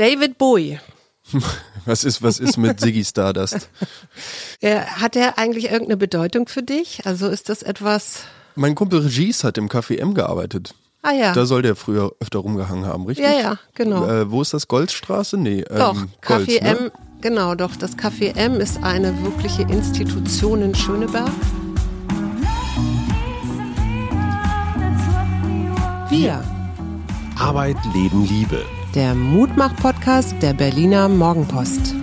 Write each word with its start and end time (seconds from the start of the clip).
David 0.00 0.38
Bowie. 0.38 0.80
Was 1.84 2.04
ist, 2.04 2.22
was 2.22 2.38
ist 2.38 2.56
mit 2.56 2.80
Ziggy 2.80 3.04
Stardust? 3.04 3.68
Hat 4.62 5.16
er 5.16 5.38
eigentlich 5.38 5.66
irgendeine 5.66 5.96
Bedeutung 5.96 6.48
für 6.48 6.62
dich? 6.62 7.06
Also 7.06 7.28
ist 7.28 7.48
das 7.48 7.62
etwas. 7.62 8.24
Mein 8.54 8.74
Kumpel 8.74 9.00
Regis 9.00 9.44
hat 9.44 9.56
im 9.56 9.68
Café 9.68 9.96
M 9.96 10.12
gearbeitet. 10.12 10.74
Ah 11.02 11.12
ja. 11.12 11.32
Da 11.32 11.46
soll 11.46 11.62
der 11.62 11.76
früher 11.76 12.12
öfter 12.20 12.40
rumgehangen 12.40 12.84
haben, 12.84 13.06
richtig? 13.06 13.24
ja, 13.24 13.32
ja, 13.32 13.58
genau. 13.74 14.06
Äh, 14.06 14.30
wo 14.30 14.42
ist 14.42 14.52
das? 14.52 14.68
Goldstraße? 14.68 15.38
Nee. 15.38 15.64
doch, 15.68 15.94
ähm, 15.94 16.10
Café 16.22 16.60
Golds, 16.60 16.60
ne? 16.60 16.78
M, 16.78 16.90
genau, 17.22 17.54
doch. 17.54 17.76
Das 17.76 17.96
Café 17.96 18.36
M 18.36 18.60
ist 18.60 18.82
eine 18.82 19.22
wirkliche 19.22 19.62
Institution 19.62 20.62
in 20.62 20.74
Schöneberg. 20.74 21.30
Wir. 26.10 26.44
Arbeit, 27.38 27.76
Leben, 27.94 28.26
Liebe. 28.26 28.64
Der 28.94 29.14
Mutmach-Podcast 29.14 30.34
der 30.42 30.52
Berliner 30.52 31.08
Morgenpost. 31.08 31.94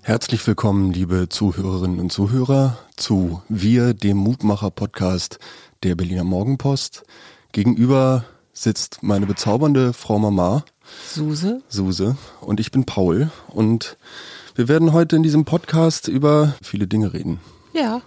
Herzlich 0.00 0.46
willkommen, 0.46 0.94
liebe 0.94 1.28
Zuhörerinnen 1.28 2.00
und 2.00 2.10
Zuhörer, 2.10 2.78
zu 2.96 3.42
Wir, 3.50 3.92
dem 3.92 4.16
Mutmacher-Podcast 4.16 5.38
der 5.82 5.94
Berliner 5.94 6.24
Morgenpost. 6.24 7.02
Gegenüber 7.52 8.24
sitzt 8.54 9.02
meine 9.02 9.26
bezaubernde 9.26 9.92
Frau 9.92 10.18
Mama, 10.18 10.64
Suse. 11.06 11.60
Suse, 11.68 12.16
und 12.40 12.60
ich 12.60 12.70
bin 12.70 12.86
Paul. 12.86 13.30
Und 13.48 13.98
wir 14.56 14.68
werden 14.68 14.94
heute 14.94 15.16
in 15.16 15.22
diesem 15.22 15.44
Podcast 15.44 16.08
über 16.08 16.54
viele 16.62 16.86
Dinge 16.86 17.12
reden. 17.12 17.40
Ja. 17.74 18.00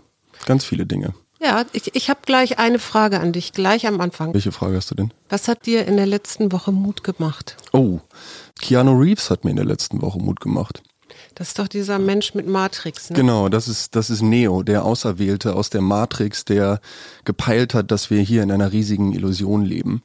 Ganz 0.46 0.66
viele 0.66 0.88
Dinge. 0.88 1.14
Ja, 1.40 1.64
ich, 1.74 1.96
ich 1.96 2.10
habe 2.10 2.22
gleich 2.26 2.60
eine 2.60 2.80
Frage 2.80 3.20
an 3.20 3.32
dich, 3.32 3.54
gleich 3.54 3.88
am 3.88 4.02
Anfang. 4.02 4.34
Welche 4.34 4.52
Frage 4.52 4.76
hast 4.76 4.92
du 4.92 4.96
denn? 4.96 5.14
Was 5.30 5.48
hat 5.48 5.68
dir 5.68 5.86
in 5.86 5.96
der 5.96 6.08
letzten 6.08 6.52
Woche 6.52 6.72
Mut 6.72 7.04
gemacht? 7.04 7.56
Oh, 7.72 8.00
Keanu 8.60 9.00
Reeves 9.00 9.30
hat 9.30 9.46
mir 9.46 9.52
in 9.52 9.58
der 9.58 9.66
letzten 9.66 10.02
Woche 10.02 10.20
Mut 10.20 10.42
gemacht. 10.42 10.82
Das 11.36 11.50
ist 11.50 11.60
doch 11.60 11.68
dieser 11.68 12.00
Mensch 12.00 12.34
mit 12.34 12.48
Matrix, 12.48 13.12
ne? 13.12 13.16
Genau, 13.16 13.48
das 13.48 13.68
ist, 13.68 13.96
das 13.96 14.10
ist 14.10 14.22
Neo, 14.22 14.64
der 14.64 14.84
Auserwählte 14.84 15.56
aus 15.56 15.70
der 15.70 15.82
Matrix, 15.82 16.44
der 16.46 16.82
gepeilt 17.24 17.74
hat, 17.74 17.92
dass 17.92 18.10
wir 18.10 18.22
hier 18.22 18.44
in 18.44 18.52
einer 18.52 18.72
riesigen 18.72 19.14
Illusion 19.14 19.64
leben. 19.64 20.02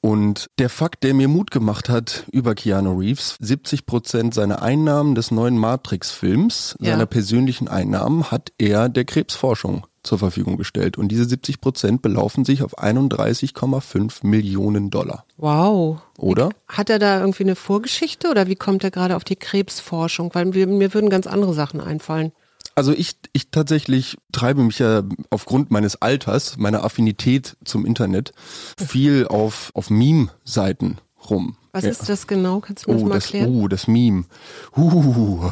Und 0.00 0.46
der 0.58 0.68
Fakt, 0.68 1.02
der 1.02 1.12
mir 1.12 1.26
Mut 1.26 1.50
gemacht 1.50 1.88
hat 1.88 2.24
über 2.30 2.54
Keanu 2.54 2.96
Reeves, 2.98 3.36
70 3.40 3.84
Prozent 3.84 4.32
seiner 4.32 4.62
Einnahmen 4.62 5.14
des 5.16 5.30
neuen 5.32 5.58
Matrix-Films, 5.58 6.76
Ja. 6.80 6.92
seiner 6.92 7.06
persönlichen 7.06 7.66
Einnahmen, 7.68 8.30
hat 8.30 8.52
er 8.58 8.88
der 8.88 9.04
Krebsforschung 9.04 9.86
zur 10.04 10.18
Verfügung 10.18 10.56
gestellt. 10.56 10.96
Und 10.96 11.08
diese 11.08 11.24
70 11.24 11.60
Prozent 11.60 12.00
belaufen 12.02 12.44
sich 12.44 12.62
auf 12.62 12.78
31,5 12.78 14.24
Millionen 14.24 14.90
Dollar. 14.90 15.24
Wow. 15.36 16.00
Oder? 16.16 16.50
Hat 16.68 16.90
er 16.90 16.98
da 17.00 17.20
irgendwie 17.20 17.42
eine 17.42 17.56
Vorgeschichte 17.56 18.30
oder 18.30 18.46
wie 18.46 18.56
kommt 18.56 18.84
er 18.84 18.90
gerade 18.92 19.16
auf 19.16 19.24
die 19.24 19.36
Krebsforschung? 19.36 20.30
Weil 20.34 20.46
mir, 20.46 20.66
mir 20.66 20.94
würden 20.94 21.10
ganz 21.10 21.26
andere 21.26 21.54
Sachen 21.54 21.80
einfallen. 21.80 22.32
Also 22.78 22.92
ich, 22.92 23.16
ich 23.32 23.50
tatsächlich 23.50 24.18
treibe 24.30 24.62
mich 24.62 24.78
ja 24.78 25.02
aufgrund 25.30 25.72
meines 25.72 26.00
Alters, 26.00 26.58
meiner 26.58 26.84
Affinität 26.84 27.56
zum 27.64 27.84
Internet, 27.84 28.32
viel 28.78 29.26
auf, 29.26 29.72
auf 29.74 29.90
Meme-Seiten 29.90 30.98
rum. 31.28 31.56
Was 31.72 31.84
Ja. 31.84 31.90
ist 31.90 32.08
das 32.08 32.26
genau? 32.26 32.60
Kannst 32.60 32.86
du 32.86 32.90
mir 32.90 32.96
das 32.96 33.04
Oh, 33.04 33.08
mal 33.08 33.14
das, 33.16 33.24
erklären? 33.26 33.54
uh, 33.54 33.68
das 33.68 33.86
Meme. 33.88 34.24
Uh, 34.76 35.50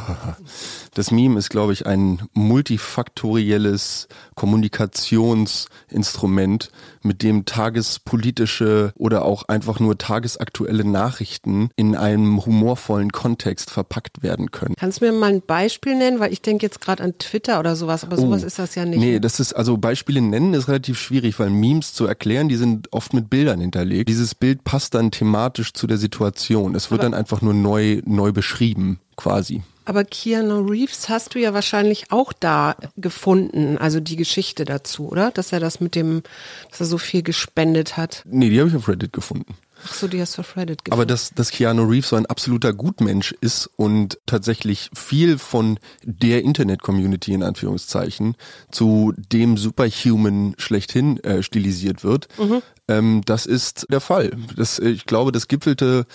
das 0.93 1.11
Meme 1.11 1.37
ist, 1.39 1.49
glaube 1.49 1.73
ich, 1.73 1.85
ein 1.85 2.21
multifaktorielles 2.33 4.07
Kommunikationsinstrument, 4.35 6.71
mit 7.03 7.21
dem 7.23 7.45
tagespolitische 7.45 8.91
oder 8.97 9.23
auch 9.23 9.43
einfach 9.47 9.79
nur 9.79 9.97
tagesaktuelle 9.97 10.83
Nachrichten 10.83 11.69
in 11.77 11.95
einem 11.95 12.45
humorvollen 12.45 13.11
Kontext 13.11 13.69
verpackt 13.69 14.23
werden 14.23 14.51
können. 14.51 14.73
Kannst 14.77 14.99
du 15.01 15.05
mir 15.05 15.11
mal 15.13 15.31
ein 15.31 15.41
Beispiel 15.41 15.95
nennen? 15.95 16.19
Weil 16.19 16.33
ich 16.33 16.41
denke 16.41 16.65
jetzt 16.65 16.81
gerade 16.81 17.01
an 17.03 17.17
Twitter 17.17 17.59
oder 17.59 17.75
sowas, 17.77 18.03
aber 18.03 18.17
sowas 18.17 18.43
Oh. 18.43 18.47
ist 18.47 18.59
das 18.59 18.75
ja 18.75 18.83
nicht. 18.85 18.99
Nee, 18.99 19.19
das 19.21 19.39
ist, 19.39 19.53
also 19.53 19.77
Beispiele 19.77 20.21
nennen 20.21 20.53
ist 20.53 20.67
relativ 20.67 20.99
schwierig, 20.99 21.39
weil 21.39 21.49
Memes 21.49 21.93
zu 21.93 22.05
erklären, 22.05 22.49
die 22.49 22.57
sind 22.57 22.91
oft 22.91 23.13
mit 23.13 23.29
Bildern 23.29 23.61
hinterlegt. 23.61 24.09
Dieses 24.09 24.35
Bild 24.35 24.63
passt 24.65 24.93
dann 24.95 25.11
thematisch 25.11 25.71
zu 25.73 25.87
der 25.87 25.97
Situation. 25.97 26.06
Es 26.75 26.91
wird 26.91 27.03
dann 27.03 27.13
einfach 27.13 27.41
nur 27.41 27.53
neu, 27.53 28.01
neu 28.05 28.31
beschrieben, 28.31 28.99
quasi. 29.15 29.61
Aber 29.85 30.03
Keanu 30.03 30.67
Reeves 30.69 31.07
hast 31.07 31.33
du 31.33 31.39
ja 31.39 31.53
wahrscheinlich 31.53 32.11
auch 32.11 32.33
da 32.33 32.75
gefunden, 32.97 33.77
also 33.77 34.01
die 34.01 34.17
Geschichte 34.17 34.65
dazu, 34.65 35.07
oder? 35.09 35.31
Dass 35.31 35.53
er 35.53 35.61
das 35.61 35.79
mit 35.79 35.95
dem, 35.95 36.23
dass 36.69 36.81
er 36.81 36.87
so 36.87 36.97
viel 36.97 37.23
gespendet 37.23 37.95
hat. 37.95 38.21
Nee, 38.25 38.49
die 38.49 38.59
habe 38.59 38.69
ich 38.69 38.75
auf 38.75 38.89
Reddit 38.89 39.13
gefunden. 39.13 39.55
Ach 39.85 39.93
so, 39.93 40.07
die 40.07 40.21
hast 40.21 40.37
du 40.37 40.41
auf 40.41 40.55
Reddit 40.55 40.85
gefunden. 40.85 40.93
Aber 40.93 41.05
dass, 41.05 41.31
dass 41.31 41.51
Keanu 41.51 41.83
Reeves 41.83 42.09
so 42.09 42.15
ein 42.15 42.25
absoluter 42.25 42.73
Gutmensch 42.73 43.33
ist 43.41 43.69
und 43.75 44.19
tatsächlich 44.25 44.89
viel 44.93 45.37
von 45.37 45.79
der 46.03 46.43
Internet-Community 46.43 47.33
in 47.33 47.43
Anführungszeichen 47.43 48.35
zu 48.71 49.13
dem 49.17 49.57
Superhuman 49.57 50.55
schlechthin 50.57 51.23
äh, 51.23 51.43
stilisiert 51.43 52.03
wird, 52.03 52.27
ähm, 52.87 53.21
das 53.25 53.45
ist 53.45 53.87
der 53.89 53.99
Fall. 53.99 54.31
Das, 54.55 54.79
äh, 54.79 54.89
ich 54.89 55.05
glaube, 55.05 55.31
das 55.31 55.47
gipfelte 55.47 56.05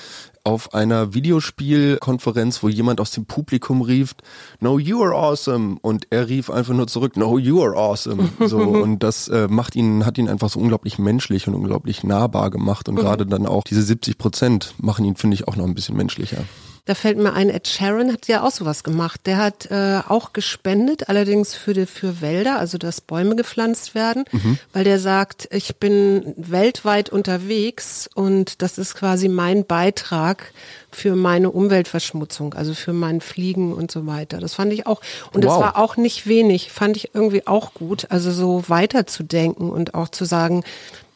auf 0.45 0.75
einer 0.75 1.15
Videospielkonferenz, 1.15 2.63
wo 2.63 2.69
jemand 2.69 3.01
aus 3.01 3.11
dem 3.13 3.27
Publikum 3.27 3.83
rief, 3.83 4.15
No, 4.61 4.79
you 4.79 5.03
are 5.03 5.15
awesome. 5.15 5.77
Und 5.83 6.07
er 6.11 6.29
rief 6.29 6.51
einfach 6.51 6.75
nur 6.75 6.87
zurück, 6.87 7.17
No, 7.17 7.39
you 7.39 7.63
are 7.63 7.77
awesome. 7.77 8.31
So, 8.47 8.59
und 8.59 9.03
das 9.03 9.29
äh, 9.29 9.47
macht 9.49 9.77
ihn, 9.77 10.05
hat 10.05 10.19
ihn 10.19 10.29
einfach 10.29 10.51
so 10.51 10.59
unglaublich 10.59 10.99
menschlich 10.99 11.47
und 11.47 11.55
unglaublich 11.55 12.03
nahbar 12.03 12.51
gemacht. 12.51 12.89
Und 12.89 12.97
gerade 12.97 13.25
dann 13.25 13.47
auch 13.47 13.63
diese 13.63 13.83
70 13.83 14.19
Prozent 14.19 14.75
machen 14.79 15.05
ihn, 15.05 15.17
finde 15.17 15.35
ich, 15.35 15.47
auch 15.47 15.57
noch 15.57 15.65
ein 15.65 15.75
bisschen 15.75 15.97
menschlicher. 15.97 16.45
Da 16.85 16.97
fällt 16.97 17.17
mir 17.17 17.33
ein, 17.33 17.49
Ed 17.49 17.69
Sheeran 17.69 18.13
hat 18.13 18.27
ja 18.27 18.43
auch 18.43 18.51
sowas 18.51 18.83
gemacht. 18.83 19.21
Der 19.27 19.37
hat 19.37 19.71
äh, 19.71 20.01
auch 20.09 20.33
gespendet, 20.33 21.09
allerdings 21.09 21.55
für, 21.55 21.75
die, 21.75 21.87
für 21.87 22.21
Wälder, 22.21 22.59
also 22.59 22.77
dass 22.77 23.01
Bäume 23.01 23.37
gepflanzt 23.37 23.95
werden, 23.95 24.25
weil 24.73 24.83
der 24.83 24.99
sagt, 24.99 25.47
ich 25.53 25.77
bin 25.77 26.35
weltweit 26.37 27.09
unterwegs 27.09 28.11
und 28.15 28.63
das 28.63 28.79
ist 28.79 28.97
quasi 28.97 29.29
mein 29.29 29.65
Beitrag 29.65 30.53
für 30.91 31.15
meine 31.15 31.51
Umweltverschmutzung, 31.53 32.55
also 32.55 32.75
für 32.75 32.93
mein 32.93 33.21
Fliegen 33.21 33.73
und 33.73 33.93
so 33.93 34.07
weiter. 34.09 34.39
Das 34.39 34.55
fand 34.55 34.73
ich 34.73 34.85
auch, 34.85 35.01
und 35.33 35.45
das 35.45 35.53
Wow. 35.53 35.63
war 35.63 35.77
auch 35.77 35.97
nicht 35.97 36.27
wenig, 36.27 36.73
fand 36.73 36.97
ich 36.97 37.15
irgendwie 37.15 37.47
auch 37.47 37.75
gut, 37.75 38.07
also 38.11 38.33
so 38.33 38.65
weiterzudenken 38.67 39.71
und 39.71 39.95
auch 39.95 40.09
zu 40.09 40.25
sagen, 40.25 40.65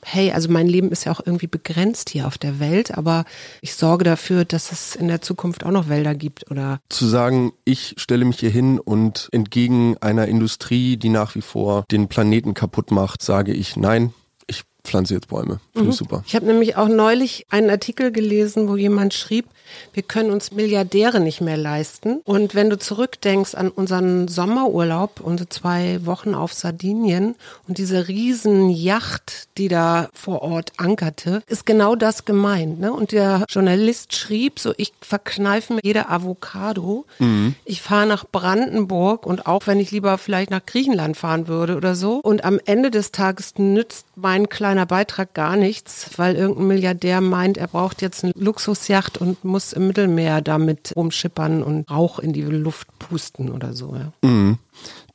hey, 0.09 0.31
also 0.31 0.49
mein 0.49 0.69
Leben 0.69 0.93
ist 0.93 1.05
ja 1.05 1.11
auch 1.11 1.21
irgendwie 1.25 1.49
begrenzt 1.49 2.11
hier 2.11 2.29
auf 2.29 2.39
der 2.39 2.61
Welt, 2.61 2.97
aber 2.97 3.25
ich 3.61 3.75
sorge 3.75 4.05
dafür, 4.05 4.45
dass 4.45 4.71
es 4.71 4.95
in 4.95 5.09
der 5.09 5.21
Zukunft 5.21 5.67
auch 5.67 5.73
noch 5.73 5.89
Wälder 5.89 6.15
gibt 6.15 6.49
oder 6.49 6.79
Zu 6.89 7.07
sagen, 7.07 7.53
ich 7.65 7.95
stelle 7.99 8.25
mich 8.25 8.39
hier 8.39 8.51
hin 8.51 8.79
und 8.79 9.29
entgegen 9.33 9.97
einer 10.01 10.29
Industrie, 10.29 10.97
die 10.97 11.09
nach 11.09 11.35
wie 11.35 11.43
vor 11.43 11.85
den 11.91 12.07
Planeten 12.07 12.55
kaputt 12.55 12.93
macht, 12.93 13.21
sage 13.21 13.53
ich, 13.53 13.77
nein, 13.77 14.15
pflanze 14.87 15.15
jetzt 15.15 15.29
Bäume. 15.29 15.61
Finde 15.73 15.91
ich 15.91 15.97
super. 15.97 16.23
Ich 16.27 16.35
habe 16.35 16.47
nämlich 16.47 16.77
auch 16.77 16.89
neulich 16.89 17.47
einen 17.51 17.71
Artikel 17.71 18.13
gelesen, 18.13 18.69
wo 18.69 18.77
jemand 18.77 19.15
schrieb, 19.15 19.47
wir 19.93 20.05
können 20.05 20.31
uns 20.31 20.53
Milliardäre 20.53 21.19
nicht 21.19 21.41
mehr 21.41 21.57
leisten. 21.57 22.21
Und 22.25 22.55
wenn 22.55 22.71
du 22.71 22.79
zurückdenkst 22.79 23.55
an 23.55 23.69
unseren 23.69 24.29
Sommerurlaub, 24.29 25.21
unsere 25.21 25.49
zwei 25.49 26.05
Wochen 26.07 26.35
auf 26.35 26.53
Sardinien 26.53 27.35
und 27.67 27.79
diese 27.79 28.07
riesen 28.07 28.71
Yacht, 28.71 29.49
die 29.59 29.69
da 29.69 30.09
vor 30.15 30.43
Ort 30.43 30.73
ankerte, 30.77 31.43
ist 31.49 31.67
genau 31.67 31.97
das 31.97 32.25
gemeint. 32.25 32.79
Ne? 32.79 32.93
Und 32.93 33.11
der 33.11 33.45
Journalist 33.49 34.15
schrieb 34.15 34.61
so, 34.61 34.73
ich 34.77 34.93
verkneife 35.01 35.75
mir 35.75 35.81
jede 35.83 36.09
Avocado. 36.09 37.05
Ich 37.65 37.83
fahre 37.83 38.07
nach 38.07 38.25
Brandenburg 38.31 39.27
und 39.27 39.47
auch 39.47 39.67
wenn 39.67 39.81
ich 39.81 39.91
lieber 39.91 40.17
vielleicht 40.19 40.51
nach 40.51 40.65
Griechenland 40.65 41.17
fahren 41.17 41.49
würde 41.49 41.77
oder 41.77 41.95
so. 41.97 42.17
Und 42.19 42.45
am 42.45 42.61
Ende 42.65 42.91
des 42.91 43.11
Tages 43.11 43.55
nützt 43.57 44.07
mein 44.15 44.49
kleiner 44.49 44.76
Beitrag 44.85 45.33
gar 45.33 45.57
nichts, 45.57 46.11
weil 46.17 46.37
irgendein 46.37 46.67
Milliardär 46.67 47.21
meint, 47.23 47.57
er 47.57 47.69
braucht 47.69 48.03
jetzt 48.03 48.25
eine 48.25 48.33
Luxusjacht 48.37 49.17
und 49.17 49.45
muss 49.45 49.73
im 49.73 49.87
Mittelmeer 49.87 50.43
damit 50.43 50.93
rumschippern 50.95 51.63
und 51.63 51.91
Rauch 51.91 52.19
in 52.19 52.33
die 52.35 52.43
Luft 52.43 52.89
pusten 52.99 53.51
oder 53.51 53.73
so. 53.73 53.97
Ja. 53.97 54.13
Mhm. 54.29 54.59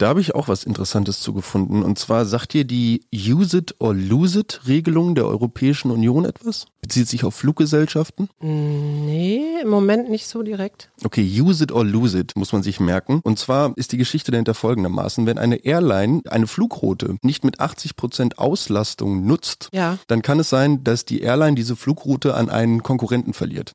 Da 0.01 0.07
habe 0.07 0.19
ich 0.19 0.33
auch 0.33 0.47
was 0.47 0.63
Interessantes 0.63 1.19
zugefunden. 1.19 1.83
Und 1.83 1.99
zwar 1.99 2.25
sagt 2.25 2.53
dir 2.53 2.65
die 2.65 3.05
Use 3.13 3.55
it 3.59 3.75
or 3.77 3.93
lose 3.93 4.39
it 4.39 4.61
Regelung 4.65 5.13
der 5.13 5.27
Europäischen 5.27 5.91
Union 5.91 6.25
etwas? 6.25 6.65
Bezieht 6.81 7.07
sich 7.07 7.23
auf 7.23 7.35
Fluggesellschaften? 7.35 8.27
Nee, 8.39 9.43
im 9.61 9.69
Moment 9.69 10.09
nicht 10.09 10.25
so 10.27 10.41
direkt. 10.41 10.89
Okay, 11.03 11.21
use 11.39 11.63
it 11.63 11.71
or 11.71 11.85
lose 11.85 12.17
it 12.17 12.31
muss 12.35 12.51
man 12.51 12.63
sich 12.63 12.79
merken. 12.79 13.19
Und 13.23 13.37
zwar 13.37 13.73
ist 13.75 13.91
die 13.91 13.97
Geschichte 13.97 14.31
dahinter 14.31 14.55
folgendermaßen. 14.55 15.27
Wenn 15.27 15.37
eine 15.37 15.57
Airline 15.57 16.21
eine 16.27 16.47
Flugroute 16.47 17.17
nicht 17.21 17.45
mit 17.45 17.59
80 17.59 17.95
Prozent 17.95 18.39
Auslastung 18.39 19.27
nutzt, 19.27 19.69
Ja. 19.71 19.99
dann 20.07 20.23
kann 20.23 20.39
es 20.39 20.49
sein, 20.49 20.83
dass 20.83 21.05
die 21.05 21.21
Airline 21.21 21.53
diese 21.53 21.75
Flugroute 21.75 22.33
an 22.33 22.49
einen 22.49 22.81
Konkurrenten 22.81 23.33
verliert. 23.33 23.73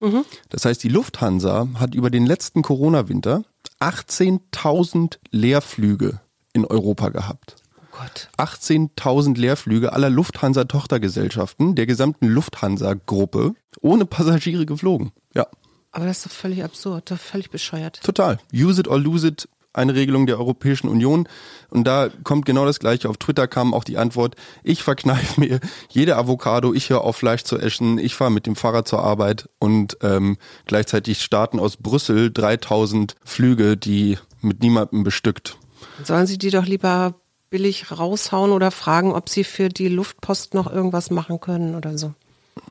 Das 0.49 0.65
heißt, 0.65 0.83
die 0.83 0.89
Lufthansa 0.89 1.69
hat 1.75 1.95
über 1.95 2.11
den 2.11 2.27
letzten 2.27 2.63
Corona-Winter 2.63 3.45
18.000 3.81 5.19
Leerflüge 5.31 6.21
in 6.53 6.65
Europa 6.65 7.09
gehabt. 7.11 7.57
Oh 7.79 7.83
Gott. 7.99 8.29
18.000 8.39 9.37
Leerflüge 9.39 9.93
aller 9.93 10.11
Lufthansa-Tochtergesellschaften 10.11 11.75
der 11.75 11.87
gesamten 11.87 12.27
Lufthansa-Gruppe 12.29 13.55
ohne 13.81 14.07
Passagiere 14.07 14.67
geflogen. 14.67 15.13
Ja, 15.35 15.47
Aber 15.93 16.07
das 16.07 16.19
ist 16.19 16.27
doch 16.27 16.33
völlig 16.33 16.63
absurd, 16.65 17.11
doch 17.11 17.19
völlig 17.19 17.51
bescheuert. 17.51 18.01
total. 18.03 18.39
Use 18.53 18.81
it 18.81 18.89
or 18.89 18.99
lose 18.99 19.27
it, 19.29 19.49
eine 19.77 19.95
Regelung 19.95 20.27
der 20.27 20.39
Europäischen 20.39 20.89
Union. 20.89 21.29
Und 21.69 21.85
da 21.85 22.09
kommt 22.25 22.47
genau 22.47 22.65
das 22.65 22.79
Gleiche. 22.79 23.09
Auf 23.09 23.19
Twitter 23.19 23.47
kam 23.47 23.75
auch 23.75 23.85
die 23.85 23.99
Antwort, 23.99 24.37
ich 24.63 24.83
verkneife 24.83 25.41
mir 25.41 25.61
jede 25.89 26.17
Avocado, 26.17 26.73
ich 26.73 26.91
höre 26.91 27.03
auf 27.03 27.17
Fleisch 27.17 27.45
zu 27.45 27.59
essen, 27.59 27.99
ich 27.99 28.15
fahre 28.15 28.31
mit 28.31 28.47
dem 28.47 28.57
Fahrrad 28.57 28.89
zur 28.89 29.03
Arbeit 29.03 29.49
und 29.59 29.99
ähm, 30.03 30.37
gleichzeitig 30.67 31.23
starten 31.23 31.59
aus 31.59 31.77
Brüssel 31.77 32.33
3000 32.33 33.15
Flüge, 33.25 33.77
die 33.77 34.19
mit 34.41 34.63
niemandem 34.63 35.05
bestückt. 35.05 35.57
Sollen 36.03 36.27
sie 36.27 36.39
die 36.39 36.51
doch 36.51 36.67
lieber 36.67 37.15
billig 37.51 37.91
raushauen 37.91 38.53
oder 38.53 38.71
fragen, 38.71 39.13
ob 39.13 39.29
sie 39.29 39.45
für 39.45 39.69
die 39.69 39.89
Luftpost 39.89 40.55
noch 40.55 40.71
irgendwas 40.71 41.11
machen 41.11 41.41
können 41.41 41.75
oder 41.75 41.97
so. 41.97 42.15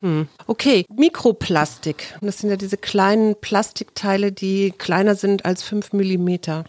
Hm. 0.01 0.27
Okay, 0.47 0.85
Mikroplastik. 0.95 2.15
Das 2.21 2.39
sind 2.39 2.49
ja 2.49 2.55
diese 2.57 2.77
kleinen 2.77 3.35
Plastikteile, 3.39 4.31
die 4.31 4.73
kleiner 4.77 5.15
sind 5.15 5.45
als 5.45 5.63
fünf 5.63 5.93
Millimeter. 5.93 6.65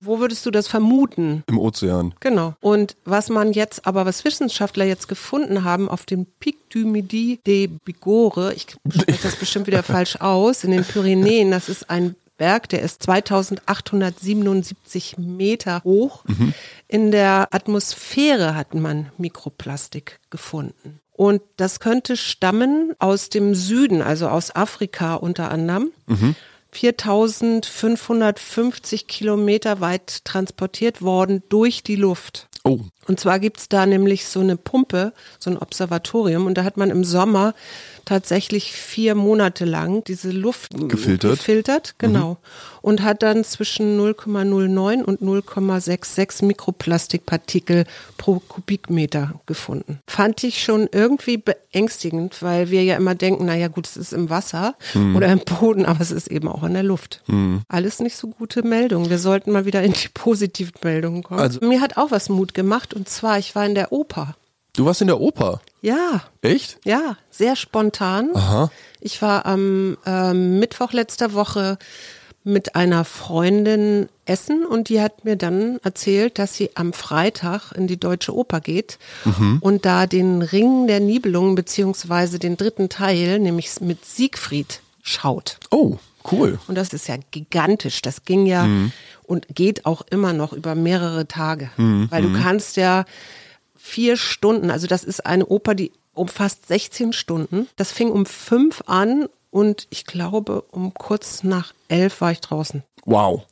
Wo 0.00 0.20
würdest 0.20 0.46
du 0.46 0.50
das 0.50 0.68
vermuten? 0.68 1.42
Im 1.46 1.58
Ozean. 1.58 2.14
Genau. 2.20 2.54
Und 2.60 2.96
was 3.04 3.28
man 3.28 3.52
jetzt, 3.52 3.86
aber 3.86 4.06
was 4.06 4.24
Wissenschaftler 4.24 4.84
jetzt 4.84 5.08
gefunden 5.08 5.64
haben 5.64 5.88
auf 5.88 6.06
dem 6.06 6.26
Pic 6.40 6.56
du 6.70 6.86
Midi 6.86 7.40
de 7.46 7.66
Bigorre, 7.66 8.54
ich 8.54 8.62
spreche 8.62 9.22
das 9.22 9.36
bestimmt 9.36 9.66
wieder 9.66 9.82
falsch 9.82 10.16
aus, 10.16 10.64
in 10.64 10.70
den 10.70 10.84
Pyrenäen, 10.84 11.50
das 11.50 11.68
ist 11.68 11.90
ein 11.90 12.16
Berg, 12.38 12.70
der 12.70 12.80
ist 12.82 13.02
2877 13.04 15.18
Meter 15.18 15.82
hoch. 15.84 16.24
In 16.88 17.10
der 17.12 17.46
Atmosphäre 17.52 18.56
hat 18.56 18.74
man 18.74 19.12
Mikroplastik 19.16 20.18
gefunden. 20.28 20.98
Und 21.12 21.42
das 21.56 21.78
könnte 21.78 22.16
stammen 22.16 22.94
aus 22.98 23.28
dem 23.28 23.54
Süden, 23.54 24.02
also 24.02 24.28
aus 24.28 24.54
Afrika 24.54 25.14
unter 25.14 25.50
anderem. 25.50 25.92
4550 26.72 29.06
Kilometer 29.06 29.80
weit 29.80 30.24
transportiert 30.24 31.02
worden 31.02 31.42
durch 31.50 31.82
die 31.82 31.96
Luft. 31.96 32.48
Oh, 32.64 32.80
Und 33.06 33.20
zwar 33.20 33.38
gibt's 33.40 33.68
da 33.68 33.86
nämlich 33.86 34.26
so 34.26 34.40
eine 34.40 34.56
Pumpe, 34.56 35.12
so 35.38 35.50
ein 35.50 35.58
Observatorium, 35.58 36.46
und 36.46 36.54
da 36.54 36.64
hat 36.64 36.76
man 36.76 36.90
im 36.90 37.04
Sommer 37.04 37.54
tatsächlich 38.04 38.72
vier 38.72 39.14
Monate 39.14 39.64
lang 39.64 40.04
diese 40.04 40.30
Luft 40.30 40.72
Gefiltert. 40.88 41.38
gefiltert 41.38 41.94
genau. 41.98 42.36
Und 42.80 43.02
hat 43.02 43.22
dann 43.22 43.44
zwischen 43.44 43.98
0,09 44.00 45.02
und 45.04 45.20
0,66 45.20 46.44
Mikroplastikpartikel 46.44 47.84
pro 48.18 48.40
Kubikmeter 48.40 49.40
gefunden. 49.46 50.00
Fand 50.08 50.42
ich 50.44 50.62
schon 50.62 50.88
irgendwie 50.90 51.36
beängstigend, 51.36 52.42
weil 52.42 52.70
wir 52.70 52.82
ja 52.82 52.96
immer 52.96 53.14
denken, 53.14 53.44
naja 53.46 53.68
gut, 53.68 53.86
es 53.86 53.96
ist 53.96 54.12
im 54.12 54.30
Wasser 54.30 54.74
oder 55.14 55.28
im 55.30 55.40
Boden, 55.40 55.86
aber 55.86 56.00
es 56.00 56.10
ist 56.10 56.26
eben 56.28 56.48
auch 56.48 56.64
in 56.64 56.74
der 56.74 56.82
Luft. 56.82 57.22
Alles 57.68 58.00
nicht 58.00 58.16
so 58.16 58.28
gute 58.28 58.62
Meldungen. 58.62 59.10
Wir 59.10 59.18
sollten 59.18 59.52
mal 59.52 59.64
wieder 59.64 59.82
in 59.82 59.92
die 59.92 60.08
positiven 60.14 60.74
Meldungen 60.82 61.22
kommen. 61.22 61.40
Also- 61.40 61.60
Mir 61.64 61.80
hat 61.80 61.96
auch 61.96 62.10
was 62.10 62.28
Mut 62.28 62.52
gemacht 62.54 62.94
und 62.94 63.08
zwar, 63.08 63.38
ich 63.38 63.54
war 63.54 63.64
in 63.64 63.74
der 63.74 63.92
Oper. 63.92 64.34
Du 64.76 64.84
warst 64.84 65.00
in 65.00 65.06
der 65.06 65.20
Oper. 65.20 65.60
Ja, 65.80 66.22
Echt? 66.42 66.78
ja, 66.84 67.16
sehr 67.30 67.56
spontan. 67.56 68.30
Aha. 68.34 68.70
Ich 69.00 69.20
war 69.20 69.46
am 69.46 69.98
ähm, 70.06 70.58
Mittwoch 70.58 70.92
letzter 70.92 71.32
Woche 71.32 71.78
mit 72.44 72.74
einer 72.74 73.04
Freundin 73.04 74.08
essen 74.24 74.64
und 74.64 74.88
die 74.88 75.00
hat 75.00 75.24
mir 75.24 75.36
dann 75.36 75.78
erzählt, 75.84 76.38
dass 76.38 76.56
sie 76.56 76.70
am 76.74 76.92
Freitag 76.92 77.72
in 77.72 77.86
die 77.86 77.98
Deutsche 77.98 78.34
Oper 78.34 78.60
geht 78.60 78.98
und 79.60 79.84
da 79.84 80.08
den 80.08 80.42
Ring 80.42 80.88
der 80.88 80.98
Nibelungen 80.98 81.54
beziehungsweise 81.54 82.40
den 82.40 82.56
dritten 82.56 82.88
Teil, 82.88 83.38
nämlich 83.38 83.80
mit 83.80 84.04
Siegfried, 84.04 84.80
schaut. 85.02 85.58
Oh, 85.70 85.98
cool. 86.32 86.58
Und 86.66 86.74
das 86.74 86.92
ist 86.92 87.06
ja 87.06 87.16
gigantisch. 87.30 88.02
Das 88.02 88.24
ging 88.24 88.46
ja 88.46 88.68
und 89.22 89.46
geht 89.54 89.86
auch 89.86 90.02
immer 90.10 90.32
noch 90.32 90.52
über 90.52 90.74
mehrere 90.74 91.28
Tage. 91.28 91.70
Weil 91.76 92.22
du 92.22 92.32
kannst 92.32 92.76
ja 92.76 93.04
vier 93.82 94.16
Stunden, 94.16 94.70
also 94.70 94.86
das 94.86 95.02
ist 95.02 95.26
eine 95.26 95.46
Oper, 95.46 95.74
die 95.74 95.90
umfasst 96.14 96.68
16 96.68 97.12
Stunden. 97.12 97.68
Das 97.76 97.90
fing 97.90 98.10
um 98.10 98.26
fünf 98.26 98.84
an 98.86 99.26
und 99.50 99.88
ich 99.90 100.06
glaube, 100.06 100.62
um 100.70 100.94
kurz 100.94 101.42
nach 101.42 101.74
elf 101.88 102.20
war 102.20 102.30
ich 102.30 102.40
draußen. 102.40 102.84
Wow. 103.04 103.42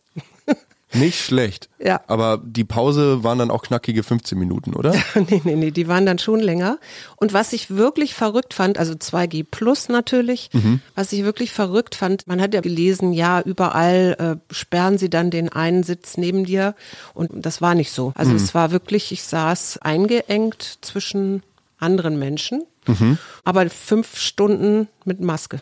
Nicht 0.92 1.20
schlecht. 1.20 1.68
Ja. 1.78 2.00
Aber 2.08 2.40
die 2.44 2.64
Pause 2.64 3.22
waren 3.22 3.38
dann 3.38 3.50
auch 3.50 3.62
knackige 3.62 4.02
15 4.02 4.36
Minuten, 4.38 4.74
oder? 4.74 4.92
nee, 5.14 5.40
nee, 5.44 5.54
nee, 5.54 5.70
die 5.70 5.86
waren 5.86 6.04
dann 6.04 6.18
schon 6.18 6.40
länger. 6.40 6.78
Und 7.16 7.32
was 7.32 7.52
ich 7.52 7.70
wirklich 7.70 8.14
verrückt 8.14 8.54
fand, 8.54 8.76
also 8.78 8.94
2G 8.94 9.46
plus 9.48 9.88
natürlich, 9.88 10.50
was 10.96 11.12
ich 11.12 11.24
wirklich 11.24 11.52
verrückt 11.52 11.94
fand, 11.94 12.26
man 12.26 12.40
hat 12.40 12.54
ja 12.54 12.60
gelesen, 12.60 13.12
ja, 13.12 13.40
überall 13.40 14.16
äh, 14.48 14.54
sperren 14.54 14.98
sie 14.98 15.10
dann 15.10 15.30
den 15.30 15.48
einen 15.48 15.84
Sitz 15.84 16.16
neben 16.16 16.44
dir. 16.44 16.74
Und 17.14 17.30
das 17.34 17.60
war 17.62 17.74
nicht 17.74 17.92
so. 17.92 18.12
Also 18.16 18.34
es 18.34 18.54
war 18.54 18.72
wirklich, 18.72 19.12
ich 19.12 19.22
saß 19.22 19.78
eingeengt 19.78 20.78
zwischen 20.80 21.42
anderen 21.78 22.18
Menschen, 22.18 22.64
aber 23.44 23.70
fünf 23.70 24.18
Stunden 24.18 24.88
mit 25.04 25.20
Maske 25.20 25.60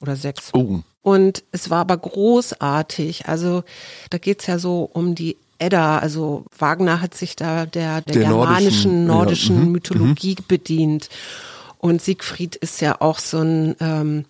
oder 0.00 0.16
sechs. 0.16 0.50
Oh. 0.54 0.80
Und 1.02 1.44
es 1.52 1.70
war 1.70 1.80
aber 1.80 1.96
großartig. 1.96 3.26
Also 3.26 3.64
da 4.10 4.18
geht's 4.18 4.46
ja 4.46 4.58
so 4.58 4.88
um 4.92 5.14
die 5.14 5.36
Edda. 5.58 5.98
Also 5.98 6.44
Wagner 6.58 7.00
hat 7.00 7.14
sich 7.14 7.36
da 7.36 7.66
der, 7.66 8.00
der, 8.02 8.14
Der 8.14 8.22
germanischen, 8.24 9.06
nordischen, 9.06 9.06
ja, 9.06 9.14
nordischen 9.14 9.64
mhm, 9.64 9.72
Mythologie 9.72 10.36
bedient. 10.46 11.08
Und 11.78 12.02
Siegfried 12.02 12.56
ist 12.56 12.80
ja 12.82 13.00
auch 13.00 13.18
so 13.18 13.38
ein 13.38 13.76
ähm, 13.80 14.24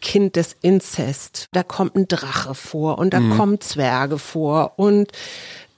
Kind 0.00 0.36
des 0.36 0.56
Inzest. 0.62 1.48
Da 1.52 1.62
kommt 1.62 1.96
ein 1.96 2.08
Drache 2.08 2.54
vor 2.54 2.98
und 2.98 3.12
da 3.12 3.20
kommen 3.36 3.60
Zwerge 3.60 4.18
vor 4.18 4.72
und 4.76 5.12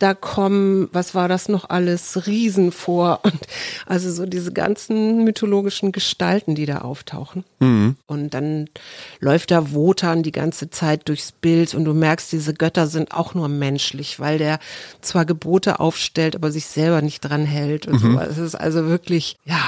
da 0.02 0.14
kommen, 0.14 0.88
was 0.92 1.14
war 1.14 1.28
das 1.28 1.48
noch 1.48 1.70
alles, 1.70 2.26
Riesen 2.26 2.72
vor 2.72 3.20
und 3.24 3.38
also 3.86 4.10
so 4.10 4.26
diese 4.26 4.52
ganzen 4.52 5.22
mythologischen 5.22 5.92
Gestalten, 5.92 6.56
die 6.56 6.66
da 6.66 6.78
auftauchen. 6.78 7.44
Und 8.06 8.34
dann 8.34 8.68
läuft 9.20 9.52
da 9.52 9.72
Wotan 9.72 10.24
die 10.24 10.32
ganze 10.32 10.70
Zeit 10.70 11.08
durchs 11.08 11.30
Bild 11.30 11.74
und 11.74 11.84
du 11.84 11.94
merkst, 11.94 12.32
diese 12.32 12.52
Götter 12.52 12.88
sind 12.88 13.12
auch 13.14 13.34
nur 13.34 13.48
menschlich, 13.48 14.18
weil 14.18 14.38
der 14.38 14.58
zwar 15.02 15.24
Gebote 15.24 15.78
aufstellt, 15.78 16.34
aber 16.34 16.50
sich 16.50 16.66
selber 16.66 17.00
nicht 17.00 17.20
dran 17.20 17.44
hält 17.44 17.86
und 17.86 18.00
so. 18.00 18.18
Es 18.18 18.38
ist 18.38 18.56
also 18.56 18.86
wirklich, 18.86 19.37
ja, 19.44 19.61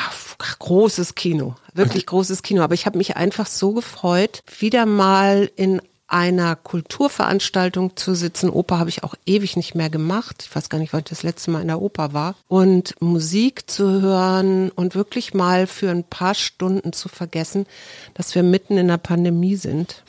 großes 0.59 1.15
Kino, 1.15 1.55
wirklich 1.75 2.07
großes 2.07 2.43
Kino. 2.43 2.63
Aber 2.63 2.75
ich 2.75 2.87
habe 2.87 2.99
mich 2.99 3.17
einfach 3.17 3.47
so 3.47 3.73
gefreut, 3.73 4.43
wieder 4.59 4.87
mal 4.87 5.51
in 5.57 5.81
einer 6.07 6.55
Kulturveranstaltung 6.55 7.97
zu 7.97 8.15
sitzen. 8.15 8.51
Oper 8.51 8.79
habe 8.79 8.91
ich 8.91 9.03
auch 9.03 9.15
ewig 9.27 9.57
nicht 9.57 9.75
mehr 9.75 9.89
gemacht. 9.91 10.45
Ich 10.47 10.55
weiß 10.55 10.69
gar 10.69 10.79
nicht, 10.79 10.93
wann 10.93 11.01
ich 11.01 11.07
das 11.07 11.23
letzte 11.23 11.51
Mal 11.51 11.63
in 11.63 11.69
der 11.69 11.81
Oper 11.81 12.13
war. 12.13 12.37
Und 12.47 12.95
Musik 13.01 13.69
zu 13.71 14.03
hören 14.03 14.71
und 14.71 14.95
wirklich 14.95 15.35
mal 15.35 15.67
für 15.67 15.91
ein 15.91 16.05
paar 16.05 16.35
Stunden 16.35 16.93
zu 16.93 17.09
vergessen, 17.09 17.67
dass 18.13 18.35
wir 18.35 18.43
mitten 18.43 18.77
in 18.77 18.89
der 18.89 18.99
Pandemie 18.99 19.57
sind. 19.57 20.05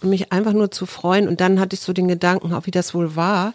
Und 0.00 0.10
mich 0.10 0.32
einfach 0.32 0.54
nur 0.54 0.70
zu 0.70 0.86
freuen. 0.86 1.28
Und 1.28 1.40
dann 1.40 1.60
hatte 1.60 1.74
ich 1.74 1.80
so 1.80 1.92
den 1.92 2.08
Gedanken, 2.08 2.54
auch 2.54 2.66
wie 2.66 2.72
das 2.72 2.94
wohl 2.94 3.14
war. 3.14 3.52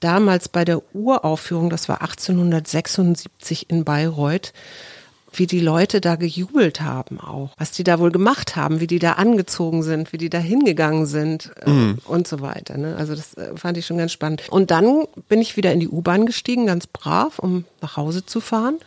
Damals 0.00 0.48
bei 0.48 0.64
der 0.64 0.82
Uraufführung, 0.94 1.70
das 1.70 1.88
war 1.88 2.00
1876 2.00 3.68
in 3.68 3.84
Bayreuth, 3.84 4.52
wie 5.38 5.46
die 5.46 5.60
Leute 5.60 6.00
da 6.00 6.16
gejubelt 6.16 6.80
haben 6.80 7.20
auch, 7.20 7.50
was 7.56 7.72
die 7.72 7.84
da 7.84 7.98
wohl 7.98 8.10
gemacht 8.10 8.56
haben, 8.56 8.80
wie 8.80 8.86
die 8.86 8.98
da 8.98 9.14
angezogen 9.14 9.82
sind, 9.82 10.12
wie 10.12 10.18
die 10.18 10.30
da 10.30 10.38
hingegangen 10.38 11.06
sind 11.06 11.50
äh, 11.60 11.94
und 12.04 12.26
so 12.28 12.40
weiter. 12.40 12.76
Ne? 12.76 12.96
Also 12.96 13.14
das 13.14 13.34
äh, 13.34 13.56
fand 13.56 13.78
ich 13.78 13.86
schon 13.86 13.98
ganz 13.98 14.12
spannend. 14.12 14.42
Und 14.50 14.70
dann 14.70 15.04
bin 15.28 15.40
ich 15.40 15.56
wieder 15.56 15.72
in 15.72 15.80
die 15.80 15.88
U-Bahn 15.88 16.26
gestiegen, 16.26 16.66
ganz 16.66 16.86
brav, 16.86 17.38
um 17.38 17.64
nach 17.80 17.96
Hause 17.96 18.26
zu 18.26 18.40
fahren. 18.40 18.78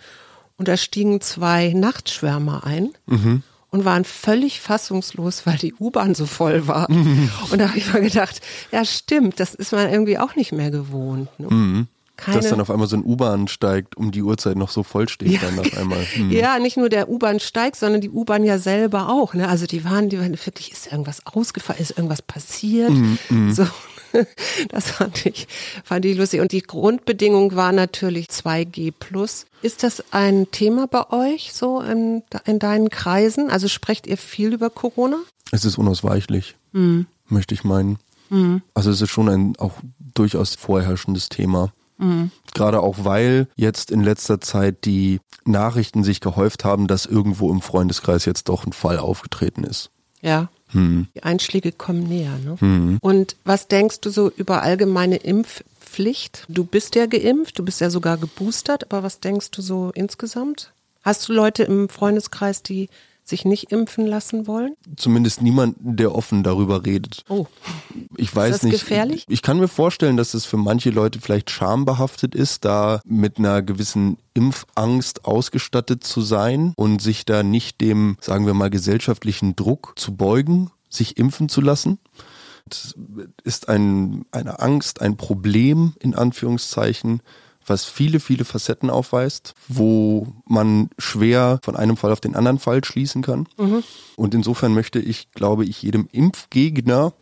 Und 0.57 0.67
da 0.67 0.77
stiegen 0.77 1.21
zwei 1.21 1.73
Nachtschwärmer 1.73 2.65
ein. 2.65 2.89
Und 3.71 3.85
waren 3.85 4.03
völlig 4.03 4.59
fassungslos, 4.59 5.45
weil 5.45 5.57
die 5.57 5.73
U-Bahn 5.73 6.13
so 6.13 6.25
voll 6.25 6.67
war. 6.67 6.89
Und 6.89 7.57
da 7.59 7.69
habe 7.69 7.77
ich 7.77 7.91
mal 7.93 8.01
gedacht, 8.01 8.41
ja 8.71 8.83
stimmt, 8.83 9.39
das 9.39 9.55
ist 9.55 9.71
man 9.71 9.89
irgendwie 9.89 10.17
auch 10.17 10.35
nicht 10.35 10.51
mehr 10.51 10.71
gewohnt. 10.71 11.29
Ne? 11.39 11.47
Keine, 12.21 12.37
Dass 12.37 12.49
dann 12.49 12.61
auf 12.61 12.69
einmal 12.69 12.87
so 12.87 12.95
ein 12.95 13.03
U-Bahn 13.03 13.47
steigt, 13.47 13.97
um 13.97 14.11
die 14.11 14.21
Uhrzeit 14.21 14.55
noch 14.55 14.69
so 14.69 14.83
voll 14.83 15.09
steht 15.09 15.41
dann 15.41 15.57
auf 15.57 15.75
einmal. 15.75 16.05
Hm. 16.05 16.29
Ja, 16.29 16.59
nicht 16.59 16.77
nur 16.77 16.87
der 16.87 17.09
U-Bahn-Steig, 17.09 17.75
sondern 17.75 17.99
die 17.99 18.11
U-Bahn 18.11 18.43
ja 18.43 18.59
selber 18.59 19.09
auch. 19.09 19.33
Ne? 19.33 19.47
Also 19.47 19.65
die 19.65 19.83
waren, 19.83 20.09
die 20.09 20.19
waren 20.19 20.33
wirklich, 20.33 20.71
ist 20.71 20.91
irgendwas 20.91 21.25
ausgefallen, 21.25 21.81
ist 21.81 21.97
irgendwas 21.97 22.21
passiert? 22.21 22.91
So, 23.49 23.65
das 24.69 24.91
fand 24.91 25.25
ich, 25.25 25.47
fand 25.83 26.05
ich 26.05 26.15
lustig. 26.15 26.41
Und 26.41 26.51
die 26.51 26.61
Grundbedingung 26.61 27.55
war 27.55 27.71
natürlich 27.71 28.27
2G 28.27 28.93
Ist 29.63 29.81
das 29.81 30.03
ein 30.11 30.51
Thema 30.51 30.85
bei 30.85 31.09
euch 31.09 31.53
so 31.53 31.81
in, 31.81 32.21
in 32.45 32.59
deinen 32.59 32.89
Kreisen? 32.89 33.49
Also 33.49 33.67
sprecht 33.67 34.05
ihr 34.05 34.17
viel 34.17 34.53
über 34.53 34.69
Corona? 34.69 35.17
Es 35.51 35.65
ist 35.65 35.79
unausweichlich, 35.79 36.55
möchte 37.27 37.55
ich 37.55 37.63
meinen. 37.63 37.97
Also 38.75 38.91
es 38.91 39.01
ist 39.01 39.09
schon 39.09 39.27
ein 39.27 39.55
auch 39.57 39.73
durchaus 40.13 40.55
vorherrschendes 40.55 41.29
Thema. 41.29 41.73
Gerade 42.53 42.81
auch, 42.81 43.05
weil 43.05 43.47
jetzt 43.55 43.91
in 43.91 44.01
letzter 44.01 44.41
Zeit 44.41 44.85
die 44.85 45.19
Nachrichten 45.45 46.03
sich 46.03 46.19
gehäuft 46.19 46.65
haben, 46.65 46.87
dass 46.87 47.05
irgendwo 47.05 47.51
im 47.51 47.61
Freundeskreis 47.61 48.25
jetzt 48.25 48.49
doch 48.49 48.65
ein 48.65 48.73
Fall 48.73 48.97
aufgetreten 48.97 49.63
ist. 49.63 49.91
Ja. 50.21 50.49
Die 50.73 51.23
Einschläge 51.23 51.73
kommen 51.73 52.03
näher. 52.07 52.37
Ne? 52.43 52.97
Und 53.01 53.35
was 53.43 53.67
denkst 53.67 53.99
du 54.01 54.09
so 54.09 54.29
über 54.29 54.61
allgemeine 54.61 55.17
Impfpflicht? 55.17 56.45
Du 56.47 56.63
bist 56.63 56.95
ja 56.95 57.07
geimpft, 57.07 57.59
du 57.59 57.65
bist 57.65 57.81
ja 57.81 57.89
sogar 57.89 58.17
geboostert, 58.17 58.85
aber 58.85 59.03
was 59.03 59.19
denkst 59.19 59.51
du 59.51 59.61
so 59.61 59.91
insgesamt? 59.93 60.71
Hast 61.03 61.27
du 61.27 61.33
Leute 61.33 61.63
im 61.63 61.89
Freundeskreis, 61.89 62.63
die 62.63 62.89
sich 63.31 63.43
nicht 63.45 63.71
impfen 63.71 64.05
lassen 64.05 64.45
wollen? 64.45 64.75
Zumindest 64.95 65.41
niemanden, 65.41 65.95
der 65.97 66.13
offen 66.13 66.43
darüber 66.43 66.85
redet. 66.85 67.23
Oh, 67.27 67.47
Ich 68.17 68.35
weiß 68.35 68.51
das 68.51 68.63
nicht. 68.63 68.73
gefährlich? 68.73 69.25
Ich 69.27 69.41
kann 69.41 69.57
mir 69.57 69.67
vorstellen, 69.67 70.15
dass 70.17 70.35
es 70.35 70.45
für 70.45 70.57
manche 70.57 70.91
Leute 70.91 71.19
vielleicht 71.19 71.49
schambehaftet 71.49 72.35
ist, 72.35 72.63
da 72.63 73.01
mit 73.03 73.39
einer 73.39 73.63
gewissen 73.63 74.17
Impfangst 74.35 75.25
ausgestattet 75.25 76.03
zu 76.03 76.21
sein 76.21 76.73
und 76.75 77.01
sich 77.01 77.25
da 77.25 77.41
nicht 77.41 77.81
dem, 77.81 78.17
sagen 78.21 78.45
wir 78.45 78.53
mal, 78.53 78.69
gesellschaftlichen 78.69 79.55
Druck 79.55 79.93
zu 79.95 80.15
beugen, 80.15 80.69
sich 80.89 81.17
impfen 81.17 81.49
zu 81.49 81.61
lassen. 81.61 81.97
Das 82.69 82.95
ist 83.43 83.69
ein, 83.69 84.25
eine 84.31 84.59
Angst, 84.59 85.01
ein 85.01 85.17
Problem 85.17 85.93
in 85.99 86.13
Anführungszeichen, 86.13 87.21
was 87.65 87.85
viele, 87.85 88.19
viele 88.19 88.45
Facetten 88.45 88.89
aufweist, 88.89 89.53
wo 89.67 90.27
man 90.45 90.89
schwer 90.97 91.59
von 91.63 91.75
einem 91.75 91.97
Fall 91.97 92.11
auf 92.11 92.21
den 92.21 92.35
anderen 92.35 92.59
Fall 92.59 92.83
schließen 92.83 93.21
kann. 93.21 93.47
Und 94.15 94.33
insofern 94.33 94.73
möchte 94.73 94.99
ich, 94.99 95.31
glaube 95.31 95.65
ich, 95.65 95.81
jedem 95.81 96.07
Impfgegner 96.11 97.13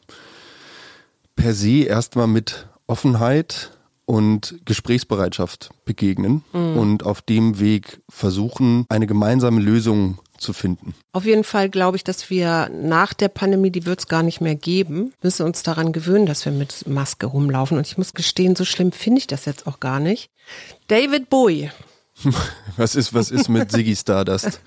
per 1.35 1.53
se 1.53 1.83
erstmal 1.83 2.27
mit 2.27 2.67
Offenheit 2.87 3.71
und 4.05 4.59
Gesprächsbereitschaft 4.65 5.69
begegnen 5.85 6.43
und 6.79 7.05
auf 7.05 7.21
dem 7.21 7.59
Weg 7.59 8.01
versuchen, 8.09 8.85
eine 8.89 9.05
gemeinsame 9.05 9.61
Lösung 9.61 10.17
zu 10.39 10.53
finden. 10.53 10.93
Auf 11.11 11.25
jeden 11.25 11.43
Fall 11.43 11.69
glaube 11.69 11.97
ich, 11.97 12.03
dass 12.03 12.29
wir 12.29 12.69
nach 12.69 13.13
der 13.13 13.27
Pandemie, 13.29 13.71
die 13.71 13.85
wird 13.85 13.99
es 13.99 14.07
gar 14.07 14.23
nicht 14.23 14.41
mehr 14.41 14.55
geben, 14.55 15.13
müssen 15.21 15.45
uns 15.45 15.63
daran 15.63 15.91
gewöhnen, 15.91 16.25
dass 16.25 16.45
wir 16.45 16.51
mit 16.51 16.87
Maske 16.87 17.25
rumlaufen. 17.27 17.77
Und 17.77 17.87
ich 17.87 17.97
muss 17.97 18.13
gestehen, 18.13 18.55
so 18.55 18.65
schlimm 18.65 18.91
finde 18.91 19.19
ich 19.19 19.27
das 19.27 19.45
jetzt 19.45 19.67
auch 19.67 19.79
gar 19.79 19.99
nicht. 19.99 20.29
David 20.87 21.29
Bowie, 21.29 21.71
Was 22.77 22.95
ist, 22.95 23.13
was 23.13 23.31
ist 23.31 23.49
mit 23.49 23.71
Siggy 23.71 23.95
Stardust? 23.95 24.59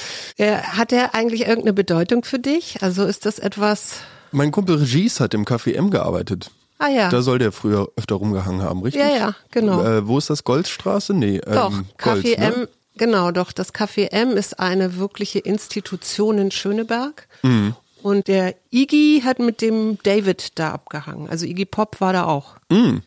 hat 0.38 0.92
er 0.92 1.14
eigentlich 1.14 1.42
irgendeine 1.42 1.72
Bedeutung 1.72 2.24
für 2.24 2.38
dich? 2.38 2.82
Also 2.82 3.04
ist 3.04 3.26
das 3.26 3.38
etwas, 3.38 3.96
Mein 4.32 4.50
Kumpel 4.50 4.76
Regis 4.76 5.20
hat 5.20 5.34
im 5.34 5.44
Café 5.44 5.74
M 5.74 5.90
gearbeitet. 5.90 6.50
ah 6.78 6.88
ja, 6.88 7.08
Da 7.10 7.22
soll 7.22 7.38
der 7.38 7.52
früher 7.52 7.88
öfter 7.96 8.16
rumgehangen 8.16 8.62
haben, 8.62 8.82
richtig? 8.82 9.02
ja, 9.02 9.08
ja, 9.16 9.34
genau. 9.50 9.82
Äh, 9.84 10.06
wo 10.08 10.18
ist 10.18 10.30
das? 10.30 10.44
Goldstraße? 10.44 11.14
Nee, 11.14 11.40
Doch, 11.40 11.72
ähm, 11.72 11.86
Café 11.98 12.22
Gold, 12.22 12.38
ne? 12.38 12.54
M, 12.54 12.68
genau, 12.96 13.30
doch, 13.30 13.52
das 13.52 13.74
Café 13.74 14.10
M 14.10 14.36
ist 14.36 14.58
eine 14.60 14.96
wirkliche 14.96 15.38
Institution 15.38 16.38
in 16.38 16.50
Schöneberg. 16.50 17.26
Mhm. 17.42 17.74
Und 18.02 18.28
der 18.28 18.54
Iggy 18.70 19.22
hat 19.24 19.38
mit 19.38 19.62
dem 19.62 19.98
David 20.02 20.58
da 20.58 20.72
abgehangen. 20.72 21.28
Also 21.28 21.46
Iggy 21.46 21.64
Pop 21.64 22.00
war 22.00 22.12
da 22.12 22.24
auch. 22.24 22.56
Mhm. 22.70 23.02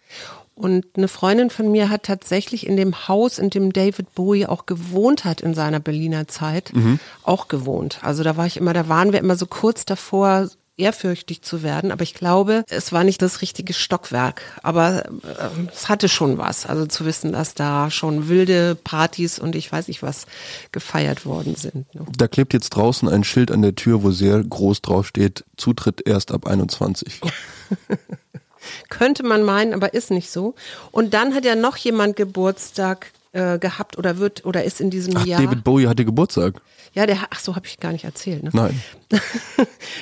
Und 0.55 0.85
eine 0.97 1.07
Freundin 1.07 1.51
von 1.51 1.71
mir 1.71 1.89
hat 1.89 2.03
tatsächlich 2.03 2.65
in 2.65 2.77
dem 2.77 3.07
Haus, 3.07 3.37
in 3.37 3.51
dem 3.51 3.71
David 3.71 4.15
Bowie 4.15 4.47
auch 4.47 4.65
gewohnt 4.65 5.23
hat 5.23 5.39
in 5.41 5.53
seiner 5.53 5.79
Berliner 5.79 6.27
Zeit, 6.27 6.71
Mhm. 6.73 6.99
auch 7.21 7.47
gewohnt. 7.47 7.99
Also 8.01 8.23
da 8.23 8.37
war 8.37 8.47
ich 8.47 8.57
immer, 8.57 8.73
da 8.73 8.89
waren 8.89 9.11
wir 9.11 9.19
immer 9.19 9.35
so 9.35 9.45
kurz 9.45 9.85
davor, 9.85 10.49
ehrfürchtig 10.77 11.41
zu 11.41 11.63
werden. 11.63 11.91
Aber 11.91 12.03
ich 12.03 12.13
glaube, 12.13 12.63
es 12.69 12.91
war 12.91 13.03
nicht 13.03 13.21
das 13.21 13.41
richtige 13.41 13.73
Stockwerk. 13.73 14.41
Aber 14.63 15.05
äh, 15.05 15.71
es 15.73 15.89
hatte 15.89 16.07
schon 16.07 16.37
was. 16.37 16.65
Also 16.65 16.85
zu 16.85 17.05
wissen, 17.05 17.33
dass 17.33 17.55
da 17.55 17.91
schon 17.91 18.29
wilde 18.29 18.75
Partys 18.75 19.39
und 19.39 19.55
ich 19.55 19.71
weiß 19.71 19.87
nicht 19.87 20.03
was 20.03 20.27
gefeiert 20.71 21.25
worden 21.25 21.55
sind. 21.55 21.93
Ne? 21.95 22.05
Da 22.17 22.27
klebt 22.27 22.53
jetzt 22.53 22.69
draußen 22.69 23.09
ein 23.09 23.23
Schild 23.23 23.51
an 23.51 23.61
der 23.61 23.75
Tür, 23.75 24.03
wo 24.03 24.11
sehr 24.11 24.43
groß 24.43 24.81
drauf 24.81 25.07
steht, 25.07 25.43
Zutritt 25.57 26.07
erst 26.07 26.31
ab 26.31 26.47
21. 26.47 27.21
Könnte 28.89 29.23
man 29.23 29.43
meinen, 29.43 29.73
aber 29.73 29.93
ist 29.93 30.11
nicht 30.11 30.29
so. 30.29 30.55
Und 30.91 31.13
dann 31.13 31.33
hat 31.33 31.45
ja 31.45 31.55
noch 31.55 31.77
jemand 31.77 32.15
Geburtstag 32.15 33.11
äh, 33.31 33.59
gehabt 33.59 33.97
oder 33.97 34.17
wird 34.17 34.45
oder 34.45 34.63
ist 34.63 34.81
in 34.81 34.89
diesem 34.89 35.15
Ach, 35.17 35.25
Jahr. 35.25 35.41
David 35.41 35.63
Bowie 35.63 35.87
hatte 35.87 36.05
Geburtstag. 36.05 36.61
Ja, 36.97 37.05
der, 37.05 37.17
ach 37.29 37.39
so, 37.39 37.55
habe 37.55 37.67
ich 37.67 37.79
gar 37.79 37.91
nicht 37.91 38.05
erzählt. 38.05 38.41
Ne? 38.41 38.49
Nein. 38.53 38.81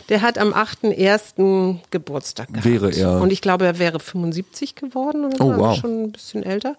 Der 0.10 0.22
hat 0.22 0.38
am 0.38 0.54
8.1. 0.54 1.80
Geburtstag 1.92 2.48
gehabt. 2.48 2.66
Wäre 2.66 2.90
er. 2.92 3.20
Und 3.20 3.32
ich 3.34 3.42
glaube, 3.42 3.66
er 3.66 3.80
wäre 3.80 4.00
75 4.00 4.76
geworden 4.76 5.26
oder 5.26 5.38
so, 5.38 5.44
Oh, 5.44 5.58
wow. 5.58 5.76
Mhm. 5.76 5.82
schon 5.82 6.04
ein 6.04 6.12
bisschen 6.14 6.44
älter. 6.44 6.78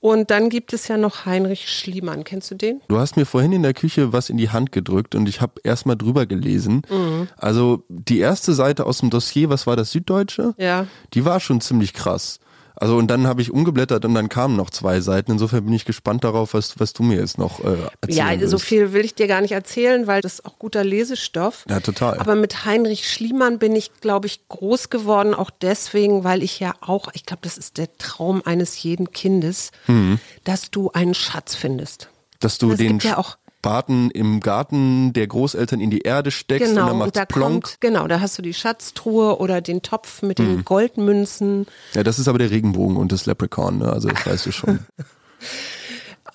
Und 0.00 0.30
dann 0.30 0.48
gibt 0.50 0.72
es 0.74 0.88
ja 0.88 0.96
noch 0.98 1.24
Heinrich 1.26 1.68
Schliemann. 1.70 2.24
Kennst 2.24 2.50
du 2.50 2.54
den? 2.54 2.80
Du 2.88 2.98
hast 2.98 3.16
mir 3.16 3.24
vorhin 3.26 3.52
in 3.52 3.62
der 3.62 3.72
Küche 3.74 4.12
was 4.12 4.28
in 4.30 4.36
die 4.36 4.50
Hand 4.50 4.72
gedrückt 4.72 5.14
und 5.14 5.26
ich 5.28 5.40
habe 5.40 5.60
erstmal 5.64 5.96
drüber 5.96 6.26
gelesen. 6.26 6.82
Mhm. 6.90 7.28
Also 7.36 7.82
die 7.88 8.18
erste 8.18 8.52
Seite 8.54 8.84
aus 8.86 8.98
dem 8.98 9.08
Dossier, 9.10 9.48
was 9.48 9.66
war 9.66 9.76
das 9.76 9.90
Süddeutsche? 9.92 10.54
Ja. 10.58 10.86
Die 11.14 11.24
war 11.24 11.40
schon 11.40 11.60
ziemlich 11.62 11.94
krass. 11.94 12.40
Also 12.80 12.96
und 12.96 13.08
dann 13.08 13.26
habe 13.26 13.42
ich 13.42 13.50
umgeblättert 13.52 14.04
und 14.06 14.14
dann 14.14 14.28
kamen 14.30 14.56
noch 14.56 14.70
zwei 14.70 15.00
Seiten. 15.02 15.32
Insofern 15.32 15.64
bin 15.64 15.74
ich 15.74 15.84
gespannt 15.84 16.24
darauf, 16.24 16.54
was, 16.54 16.80
was 16.80 16.92
du 16.94 17.02
mir 17.02 17.18
jetzt 17.18 17.36
noch 17.36 17.60
äh, 17.60 17.76
erzählen 18.00 18.40
Ja, 18.40 18.48
so 18.48 18.58
viel 18.58 18.92
will 18.94 19.04
ich 19.04 19.14
dir 19.14 19.26
gar 19.28 19.42
nicht 19.42 19.52
erzählen, 19.52 20.06
weil 20.06 20.22
das 20.22 20.34
ist 20.34 20.46
auch 20.46 20.58
guter 20.58 20.82
Lesestoff. 20.82 21.64
Ja, 21.68 21.80
total. 21.80 22.18
Aber 22.18 22.34
mit 22.36 22.64
Heinrich 22.64 23.08
Schliemann 23.10 23.58
bin 23.58 23.76
ich, 23.76 23.90
glaube 24.00 24.26
ich, 24.28 24.48
groß 24.48 24.88
geworden, 24.88 25.34
auch 25.34 25.50
deswegen, 25.50 26.24
weil 26.24 26.42
ich 26.42 26.58
ja 26.58 26.74
auch, 26.80 27.08
ich 27.12 27.26
glaube, 27.26 27.42
das 27.42 27.58
ist 27.58 27.76
der 27.76 27.94
Traum 27.98 28.42
eines 28.44 28.82
jeden 28.82 29.10
Kindes, 29.12 29.72
Mhm. 29.86 30.18
dass 30.44 30.70
du 30.70 30.90
einen 30.90 31.12
Schatz 31.14 31.54
findest. 31.54 32.08
Dass 32.40 32.56
du 32.56 32.72
Es 32.72 32.78
den 32.78 32.98
ja 33.00 33.18
auch- 33.18 33.36
Spaten 33.60 34.10
im 34.10 34.40
Garten 34.40 35.12
der 35.12 35.26
Großeltern 35.26 35.80
in 35.80 35.90
die 35.90 36.00
Erde 36.00 36.30
steckst 36.30 36.68
und 36.70 36.74
Genau, 36.76 36.86
dann 36.86 36.92
und 36.94 36.98
macht's 37.00 37.12
da 37.18 37.26
plonk. 37.26 37.64
kommt, 37.64 37.80
genau, 37.80 38.08
da 38.08 38.20
hast 38.20 38.38
du 38.38 38.42
die 38.42 38.54
Schatztruhe 38.54 39.38
oder 39.38 39.60
den 39.60 39.82
Topf 39.82 40.22
mit 40.22 40.38
Mhm. 40.38 40.44
den 40.44 40.64
Goldmünzen. 40.64 41.66
Ja, 41.92 42.02
das 42.02 42.18
ist 42.18 42.26
aber 42.26 42.38
der 42.38 42.50
Regenbogen 42.50 42.96
und 42.96 43.12
das 43.12 43.26
Leprechaun, 43.26 43.76
ne? 43.78 43.92
Also 43.92 44.08
das 44.08 44.26
weißt 44.26 44.46
du 44.46 44.52
schon. 44.52 44.78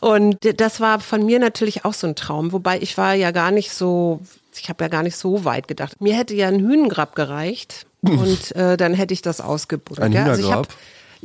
Und 0.02 0.38
das 0.60 0.82
war 0.82 1.00
von 1.00 1.26
mir 1.26 1.40
natürlich 1.40 1.86
auch 1.86 1.94
so 1.94 2.06
ein 2.06 2.16
Traum, 2.16 2.52
wobei 2.52 2.80
ich 2.80 2.98
war 2.98 3.14
ja 3.16 3.32
gar 3.32 3.50
nicht 3.52 3.72
so, 3.72 4.20
ich 4.56 4.70
habe 4.70 4.84
ja 4.84 4.88
gar 4.88 5.02
nicht 5.04 5.16
so 5.16 5.46
weit 5.46 5.68
gedacht. 5.68 6.00
Mir 6.02 6.16
hätte 6.16 6.36
ja 6.36 6.48
ein 6.50 6.60
Hühnengrab 6.60 7.16
gereicht 7.16 7.88
und 8.02 8.56
äh, 8.56 8.78
dann 8.78 8.94
hätte 8.94 9.14
ich 9.16 9.22
das 9.24 9.42
ausgebuddelt. 9.42 10.06
Ein 10.06 10.12
ja? 10.12 10.26
Also 10.26 10.66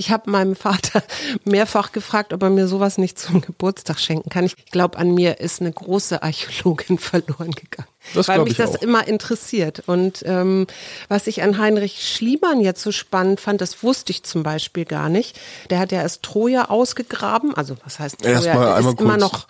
ich 0.01 0.11
habe 0.11 0.31
meinem 0.31 0.57
Vater 0.57 1.03
mehrfach 1.45 1.93
gefragt, 1.93 2.33
ob 2.33 2.43
er 2.43 2.49
mir 2.49 2.67
sowas 2.67 2.97
nicht 2.97 3.19
zum 3.19 3.43
Geburtstag 3.43 4.01
schenken 4.01 4.31
kann. 4.31 4.47
Ich 4.47 4.57
glaube, 4.71 4.99
an 4.99 5.13
mir 5.15 5.41
ist 5.41 5.61
eine 5.61 5.71
große 5.71 6.23
Archäologin 6.23 6.99
verloren 6.99 7.51
gegangen. 7.51 7.89
Das 8.15 8.27
weil 8.29 8.41
mich 8.41 8.53
ich 8.53 8.57
das 8.57 8.77
auch. 8.77 8.83
immer 8.83 9.07
interessiert. 9.07 9.83
Und 9.87 10.23
ähm, 10.25 10.67
was 11.09 11.27
ich 11.27 11.43
an 11.43 11.59
Heinrich 11.59 12.03
Schliemann 12.03 12.63
jetzt 12.63 12.83
so 12.83 12.93
spannend 12.93 13.41
fand, 13.41 13.61
das 13.61 13.83
wusste 13.83 14.11
ich 14.11 14.23
zum 14.23 14.43
Beispiel 14.43 14.87
gar 14.87 15.11
nicht. 15.11 15.39
Der 15.69 15.79
hat 15.79 15.93
ja 15.93 16.01
erst 16.01 16.23
Troja 16.23 16.71
ausgegraben, 16.71 17.55
also 17.55 17.77
was 17.85 17.99
heißt 17.99 18.21
Troja? 18.21 18.33
Erst 18.37 18.47
mal 18.47 18.53
Der 18.55 18.75
einmal 18.77 18.93
ist 18.95 19.01
immer 19.01 19.19
kurz. 19.19 19.21
noch 19.21 19.49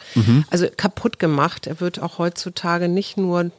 also 0.51 0.67
kaputt 0.77 1.21
gemacht. 1.21 1.69
Er 1.69 1.79
wird 1.79 2.03
auch 2.03 2.19
heutzutage 2.19 2.89
nicht 2.89 3.17
nur 3.17 3.53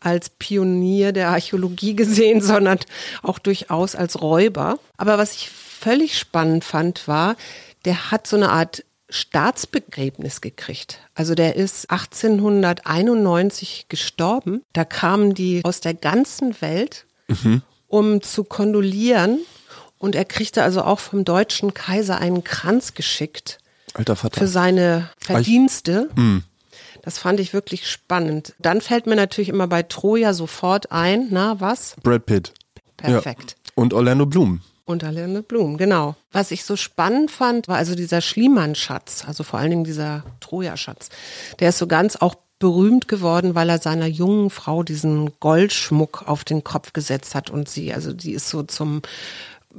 als 0.00 0.30
Pionier 0.30 1.12
der 1.12 1.28
Archäologie 1.28 1.94
gesehen, 1.94 2.40
sondern 2.40 2.78
auch 3.22 3.38
durchaus 3.38 3.94
als 3.94 4.22
Räuber. 4.22 4.78
Aber 4.96 5.18
was 5.18 5.34
ich 5.34 5.50
völlig 5.80 6.18
spannend 6.18 6.64
fand, 6.64 7.08
war, 7.08 7.36
der 7.84 8.10
hat 8.10 8.26
so 8.26 8.36
eine 8.36 8.50
Art 8.50 8.84
Staatsbegräbnis 9.08 10.40
gekriegt. 10.40 11.00
Also 11.14 11.34
der 11.34 11.56
ist 11.56 11.90
1891 11.90 13.86
gestorben. 13.88 14.62
Da 14.72 14.84
kamen 14.84 15.34
die 15.34 15.62
aus 15.64 15.80
der 15.80 15.94
ganzen 15.94 16.60
Welt, 16.60 17.06
um 17.88 18.22
zu 18.22 18.44
kondolieren. 18.44 19.40
Und 19.98 20.14
er 20.14 20.24
kriegte 20.24 20.62
also 20.62 20.82
auch 20.82 21.00
vom 21.00 21.24
deutschen 21.24 21.74
Kaiser 21.74 22.18
einen 22.18 22.44
Kranz 22.44 22.94
geschickt 22.94 23.58
Alter 23.94 24.16
Vater. 24.16 24.38
für 24.40 24.46
seine 24.46 25.10
Verdienste. 25.18 26.08
Das 27.02 27.18
fand 27.18 27.40
ich 27.40 27.52
wirklich 27.52 27.90
spannend. 27.90 28.54
Dann 28.58 28.80
fällt 28.80 29.06
mir 29.06 29.16
natürlich 29.16 29.48
immer 29.48 29.66
bei 29.66 29.82
Troja 29.82 30.34
sofort 30.34 30.92
ein, 30.92 31.28
na 31.30 31.60
was? 31.60 31.96
Brad 32.02 32.26
Pitt. 32.26 32.52
Perfekt. 32.96 33.56
Ja. 33.64 33.72
Und 33.74 33.92
Orlando 33.94 34.26
Bloom. 34.26 34.60
Und 34.84 35.04
Alene 35.04 35.42
Blum, 35.42 35.76
genau. 35.76 36.16
Was 36.32 36.50
ich 36.50 36.64
so 36.64 36.76
spannend 36.76 37.30
fand, 37.30 37.68
war 37.68 37.76
also 37.76 37.94
dieser 37.94 38.20
Schliemann-Schatz, 38.20 39.24
also 39.26 39.44
vor 39.44 39.60
allen 39.60 39.70
Dingen 39.70 39.84
dieser 39.84 40.24
Troja-Schatz. 40.40 41.10
Der 41.60 41.68
ist 41.68 41.78
so 41.78 41.86
ganz 41.86 42.16
auch 42.16 42.34
berühmt 42.58 43.08
geworden, 43.08 43.54
weil 43.54 43.68
er 43.70 43.78
seiner 43.78 44.06
jungen 44.06 44.50
Frau 44.50 44.82
diesen 44.82 45.32
Goldschmuck 45.40 46.24
auf 46.26 46.44
den 46.44 46.62
Kopf 46.62 46.92
gesetzt 46.92 47.34
hat 47.34 47.50
und 47.50 47.68
sie, 47.68 47.92
also 47.92 48.12
die 48.12 48.32
ist 48.32 48.48
so 48.48 48.62
zum 48.62 49.02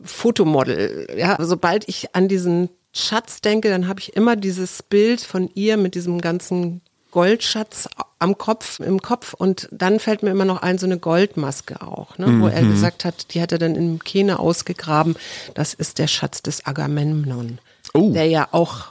Fotomodel. 0.03 1.07
Ja, 1.17 1.37
sobald 1.39 1.87
ich 1.87 2.15
an 2.15 2.27
diesen 2.27 2.69
Schatz 2.93 3.41
denke, 3.41 3.69
dann 3.69 3.87
habe 3.87 3.99
ich 3.99 4.15
immer 4.15 4.35
dieses 4.35 4.83
Bild 4.83 5.21
von 5.21 5.49
ihr 5.53 5.77
mit 5.77 5.95
diesem 5.95 6.19
ganzen 6.21 6.81
Goldschatz 7.11 7.87
am 8.19 8.37
Kopf, 8.37 8.79
im 8.79 9.01
Kopf 9.01 9.33
und 9.33 9.67
dann 9.71 9.99
fällt 9.99 10.23
mir 10.23 10.31
immer 10.31 10.45
noch 10.45 10.61
ein, 10.61 10.77
so 10.77 10.85
eine 10.85 10.97
Goldmaske 10.97 11.81
auch, 11.81 12.17
ne, 12.17 12.39
wo 12.39 12.47
er 12.47 12.63
gesagt 12.63 13.05
hat, 13.05 13.33
die 13.33 13.41
hat 13.41 13.51
er 13.51 13.57
dann 13.57 13.75
im 13.75 13.99
Kene 13.99 14.39
ausgegraben, 14.39 15.15
das 15.53 15.73
ist 15.73 15.99
der 15.99 16.07
Schatz 16.07 16.41
des 16.41 16.65
Agamemnon. 16.65 17.59
Oh. 17.93 18.11
der 18.13 18.25
ja 18.27 18.47
auch 18.51 18.85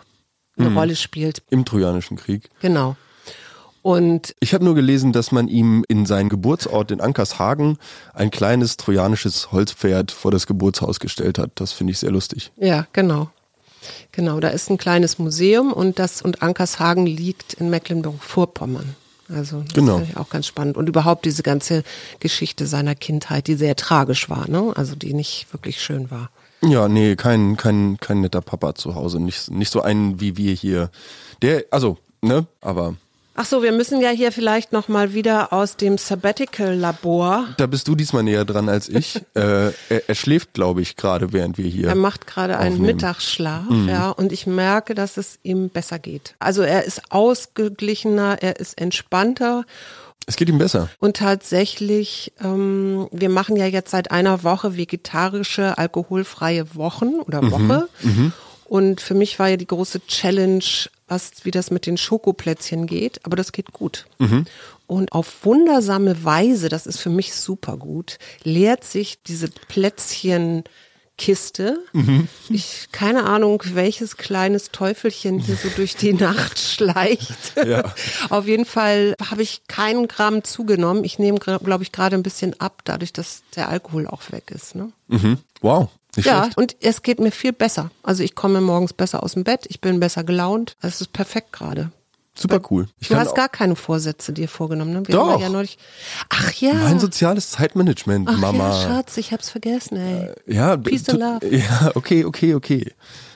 eine 0.59 0.75
Rolle 0.75 0.95
spielt. 0.95 1.43
Im 1.49 1.65
Trojanischen 1.65 2.19
Krieg. 2.19 2.51
Genau. 2.61 2.97
Und 3.83 4.35
Ich 4.41 4.53
habe 4.53 4.65
nur 4.65 4.75
gelesen, 4.75 5.13
dass 5.13 5.33
man 5.33 5.49
ihm 5.49 5.85
in 5.89 6.05
seinen 6.05 6.29
Geburtsort 6.29 6.91
in 6.91 7.01
Ankershagen 7.01 7.79
ein 8.13 8.31
kleines 8.31 8.77
trojanisches 8.77 9.53
Holzpferd 9.53 10.11
vor 10.11 10.31
das 10.31 10.47
Geburtshaus 10.47 11.01
gestellt 11.01 11.39
hat. 11.39 11.53
Das 11.55 11.73
finde 11.73 11.93
ich 11.93 11.99
sehr 11.99 12.11
lustig. 12.11 12.53
ja, 12.57 12.87
genau. 12.93 13.31
Genau, 14.13 14.41
da 14.41 14.49
ist 14.49 14.71
ein 14.71 14.79
kleines 14.79 15.19
Museum 15.19 15.73
und 15.73 15.99
das 15.99 16.23
und 16.23 16.43
Ankershagen 16.43 17.07
liegt 17.07 17.55
in 17.55 17.71
Mecklenburg-Vorpommern. 17.71 18.97
Also 19.29 19.63
das 19.63 19.75
Genau. 19.75 20.01
ich 20.01 20.17
auch 20.17 20.29
ganz 20.29 20.47
spannend. 20.47 20.77
Und 20.77 20.89
überhaupt 20.89 21.25
diese 21.25 21.43
ganze 21.43 21.85
Geschichte 22.19 22.67
seiner 22.67 22.95
Kindheit, 22.95 23.47
die 23.47 23.55
sehr 23.55 23.77
tragisch 23.77 24.29
war, 24.29 24.49
ne? 24.49 24.73
Also 24.75 24.97
die 24.97 25.15
nicht 25.15 25.47
wirklich 25.53 25.81
schön 25.81 26.11
war. 26.11 26.31
Ja, 26.63 26.89
nee, 26.89 27.17
kein, 27.17 27.57
kein, 27.57 27.97
kein 28.01 28.21
netter 28.21 28.43
Papa 28.43 28.75
zu 28.75 28.95
Hause. 28.95 29.21
Nicht, 29.21 29.51
nicht 29.51 29.73
so 29.73 29.81
einen 29.81 30.21
wie 30.21 30.37
wir 30.37 30.53
hier. 30.53 30.91
Der, 31.43 31.65
also, 31.71 31.97
ne, 32.21 32.47
aber 32.61 32.97
Ach 33.35 33.47
so, 33.47 33.63
wir 33.63 33.73
müssen 33.73 34.01
ja 34.01 34.11
hier 34.11 34.33
vielleicht 34.33 34.73
noch 34.73 34.89
mal 34.89 35.15
wieder 35.15 35.53
aus 35.53 35.77
dem 35.77 35.97
Sabbatical-Labor. 35.99 37.49
da 37.57 37.67
bist 37.67 37.89
du 37.89 37.95
diesmal 37.95 38.23
näher 38.23 38.45
dran 38.45 38.69
als 38.69 38.89
ich. 38.89 39.17
äh, 39.35 39.69
er, 39.69 40.09
er 40.09 40.15
schläft, 40.15 40.53
glaube 40.53 40.83
ich, 40.83 40.97
gerade, 40.97 41.33
während 41.33 41.57
wir 41.57 41.67
hier. 41.67 41.89
Er 41.89 41.95
macht 41.95 42.27
gerade 42.27 42.59
einen. 42.59 42.83
Mittagsschlaf, 42.83 43.65
ja, 43.87 44.11
und 44.11 44.33
ich 44.33 44.47
merke, 44.47 44.95
dass 44.95 45.17
es 45.17 45.39
ihm 45.43 45.69
besser 45.69 45.99
geht. 45.99 46.35
Also 46.39 46.63
er 46.63 46.85
ist 46.85 47.03
ausgeglichener, 47.11 48.39
er 48.41 48.59
ist 48.59 48.79
entspannter 48.81 49.65
Es 50.27 50.37
geht 50.37 50.49
ihm 50.49 50.59
besser. 50.59 50.89
und 50.99 51.17
tatsächlich, 51.17 52.33
ähm, 52.43 53.09
wir 53.13 53.29
machen 53.29 53.57
ja 53.57 53.67
jetzt 53.67 53.91
seit 53.91 54.11
einer 54.11 54.43
Woche 54.45 54.77
vegetarische, 54.77 55.79
alkoholfreie 55.79 56.75
Wochen 56.75 57.15
oder 57.27 57.51
Woche. 57.51 57.89
Und 58.65 59.01
für 59.01 59.15
mich 59.15 59.37
war 59.41 59.49
ja 59.49 59.57
die 59.57 59.67
große 59.67 60.07
Challenge, 60.07 60.63
was, 61.11 61.45
wie 61.45 61.51
das 61.51 61.71
mit 61.71 61.87
den 61.87 61.97
Schokoplätzchen 61.97 62.87
geht, 62.87 63.25
aber 63.25 63.37
das 63.37 63.53
geht 63.53 63.73
gut. 63.73 64.07
Und 64.87 65.13
auf 65.13 65.45
wundersame 65.45 66.25
Weise, 66.25 66.69
das 66.69 66.87
ist 66.87 66.99
für 66.99 67.11
mich 67.11 67.35
super 67.35 67.77
gut, 67.77 68.19
leert 68.43 68.85
sich 68.85 69.23
diese 69.23 69.49
Plätzchenkiste. 69.69 70.65
Ich, 72.49 72.89
keine 72.91 73.25
Ahnung, 73.25 73.63
welches 73.73 74.17
kleines 74.17 74.71
Teufelchen 74.73 75.39
hier 75.39 75.57
so 75.57 75.69
durch 75.77 75.95
die 75.97 76.13
Nacht 76.15 76.59
schleicht. 76.61 77.57
Ja. 77.65 77.95
Auf 78.31 78.47
jeden 78.47 78.65
Fall 78.65 79.15
habe 79.31 79.43
ich 79.43 79.63
keinen 79.69 80.09
Gramm 80.09 80.43
zugenommen. 80.45 81.05
Ich 81.05 81.19
nehme, 81.19 81.39
glaube 81.39 81.83
ich, 81.83 81.93
gerade 81.93 82.17
ein 82.17 82.23
bisschen 82.23 82.59
ab, 82.61 82.83
dadurch, 82.85 83.13
dass 83.13 83.43
der 83.55 83.69
Alkohol 83.69 84.07
auch 84.07 84.23
weg 84.33 84.51
ist. 84.51 84.75
Ne? 84.75 84.91
Mhm. 85.09 85.39
Wow, 85.61 85.91
nicht 86.17 86.27
Ja, 86.27 86.43
schlecht. 86.45 86.59
und 86.59 86.77
es 86.81 87.03
geht 87.03 87.21
mir 87.21 87.31
viel 87.33 87.53
besser. 87.53 87.91
Also 88.03 88.23
ich 88.23 88.35
komme 88.35 88.61
morgens 88.61 88.93
besser 88.93 89.23
aus 89.23 89.33
dem 89.35 89.45
Bett, 89.45 89.67
ich 89.69 89.81
bin 89.81 90.01
besser 90.01 90.25
gelaunt. 90.25 90.77
Es 90.83 91.01
ist 91.01 91.13
perfekt 91.13 91.53
gerade. 91.53 91.91
Super 92.35 92.61
cool. 92.71 92.89
Ich 93.01 93.09
Du 93.09 93.17
hast 93.17 93.35
gar 93.35 93.49
keine 93.49 93.77
Vorsätze 93.77 94.33
dir 94.33 94.49
vorgenommen, 94.49 94.93
ne? 94.93 95.03
Wir 95.07 95.15
Doch. 95.17 95.33
haben 95.33 95.43
ja 95.43 95.49
neulich. 95.49 95.79
Ach 96.31 96.53
ja. 96.55 96.73
mein 96.75 96.99
soziales 97.01 97.51
Zeitmanagement, 97.51 98.29
Ach 98.31 98.39
Mama. 98.39 98.71
ja, 98.71 98.83
Schatz, 98.89 99.17
ich 99.17 99.33
hab's 99.33 99.51
vergessen, 99.51 99.97
ey. 99.97 100.31
Ja, 100.47 100.77
Peace 100.77 101.09
and 101.09 101.19
love. 101.19 101.47
Ja, 101.51 101.91
okay, 101.97 102.25
okay, 102.25 102.55
okay. 102.55 102.93